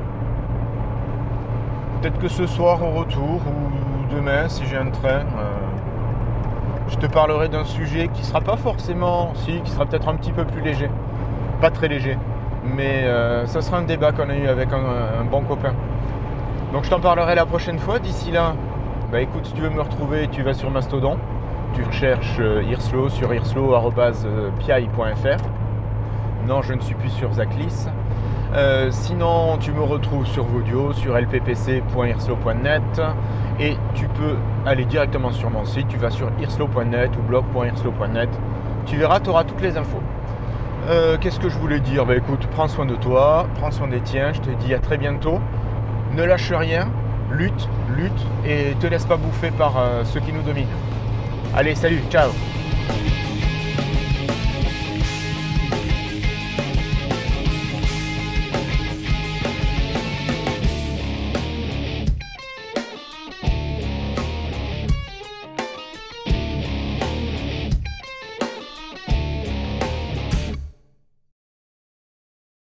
Peut-être 2.00 2.20
que 2.20 2.28
ce 2.28 2.46
soir 2.46 2.84
au 2.84 2.92
retour 2.92 3.42
ou 3.48 3.72
demain 4.16 4.48
si 4.48 4.64
j'ai 4.68 4.78
un 4.78 4.92
train, 4.92 5.08
euh, 5.08 5.58
je 6.88 6.98
te 6.98 7.08
parlerai 7.08 7.50
d'un 7.50 7.66
sujet 7.66 8.10
qui 8.14 8.24
sera 8.24 8.42
pas 8.42 8.58
forcément, 8.58 9.34
si, 9.34 9.60
qui 9.62 9.72
sera 9.72 9.88
peut-être 9.88 10.08
un 10.08 10.14
petit 10.18 10.32
peu 10.32 10.46
plus 10.46 10.62
léger. 10.62 10.88
Pas 11.62 11.72
très 11.72 11.88
léger. 11.88 12.16
Mais 12.64 13.06
euh, 13.06 13.48
ça 13.48 13.62
sera 13.62 13.80
un 13.80 13.86
débat 13.86 14.12
qu'on 14.12 14.30
a 14.30 14.36
eu 14.36 14.48
avec 14.48 14.70
un, 14.72 15.26
bon 15.26 15.42
copain. 15.42 15.74
Donc 16.74 16.84
je 16.84 16.92
t'en 16.92 17.00
parlerai 17.00 17.34
la 17.34 17.48
prochaine 17.48 17.80
fois. 17.80 17.98
D'ici 17.98 18.30
là, 18.30 18.54
bah 19.12 19.20
écoute, 19.20 19.48
si 19.48 19.54
tu 19.54 19.62
veux 19.62 19.72
me 19.72 19.82
retrouver, 19.82 20.28
tu 20.28 20.44
vas 20.44 20.54
sur 20.54 20.70
Mastodon 20.70 21.18
tu 21.76 21.84
recherches 21.84 22.38
euh, 22.40 22.64
Irslo 22.64 23.10
sur 23.10 23.32
irslo.piaille.fr. 23.34 25.59
Non, 26.50 26.64
je 26.64 26.74
ne 26.74 26.82
suis 26.82 26.96
plus 26.96 27.12
sur 27.12 27.32
Zaclis. 27.32 27.86
Euh, 28.56 28.88
sinon, 28.90 29.60
tu 29.60 29.72
me 29.72 29.84
retrouves 29.84 30.26
sur 30.26 30.46
Vodio, 30.46 30.94
sur 30.94 31.16
lppc.irslo.net 31.16 33.02
et 33.60 33.76
tu 33.94 34.08
peux 34.08 34.36
aller 34.66 34.86
directement 34.86 35.32
sur 35.32 35.52
mon 35.52 35.64
site. 35.64 35.88
Tu 35.90 35.98
vas 35.98 36.10
sur 36.10 36.32
irslo.net 36.42 37.12
ou 37.20 37.22
blog.irslo.net. 37.22 38.30
Tu 38.88 38.98
verras, 38.98 39.20
tu 39.20 39.30
auras 39.30 39.44
toutes 39.44 39.62
les 39.62 39.78
infos. 39.78 40.02
Euh, 40.90 41.18
qu'est-ce 41.22 41.40
que 41.40 41.50
je 41.50 41.58
voulais 41.60 41.82
dire? 41.82 42.08
Bah 42.08 42.16
écoute, 42.16 42.48
prends 42.48 42.68
soin 42.68 42.88
de 42.88 42.96
toi, 42.96 43.46
prends 43.60 43.70
soin 43.70 43.88
des 43.88 44.02
tiens. 44.02 44.34
Je 44.34 44.42
te 44.42 44.50
dis 44.50 44.74
à 44.74 44.80
très 44.80 44.98
bientôt. 44.98 45.40
Ne 46.16 46.24
lâche 46.24 46.52
rien, 46.52 46.88
lutte, 47.32 47.70
lutte 47.96 48.28
et 48.44 48.74
te 48.80 48.88
laisse 48.88 49.06
pas 49.06 49.18
bouffer 49.18 49.52
par 49.52 49.74
ceux 50.04 50.20
qui 50.20 50.34
nous 50.34 50.42
dominent. 50.42 50.66
Allez, 51.56 51.76
salut, 51.76 52.02
ciao 52.10 52.32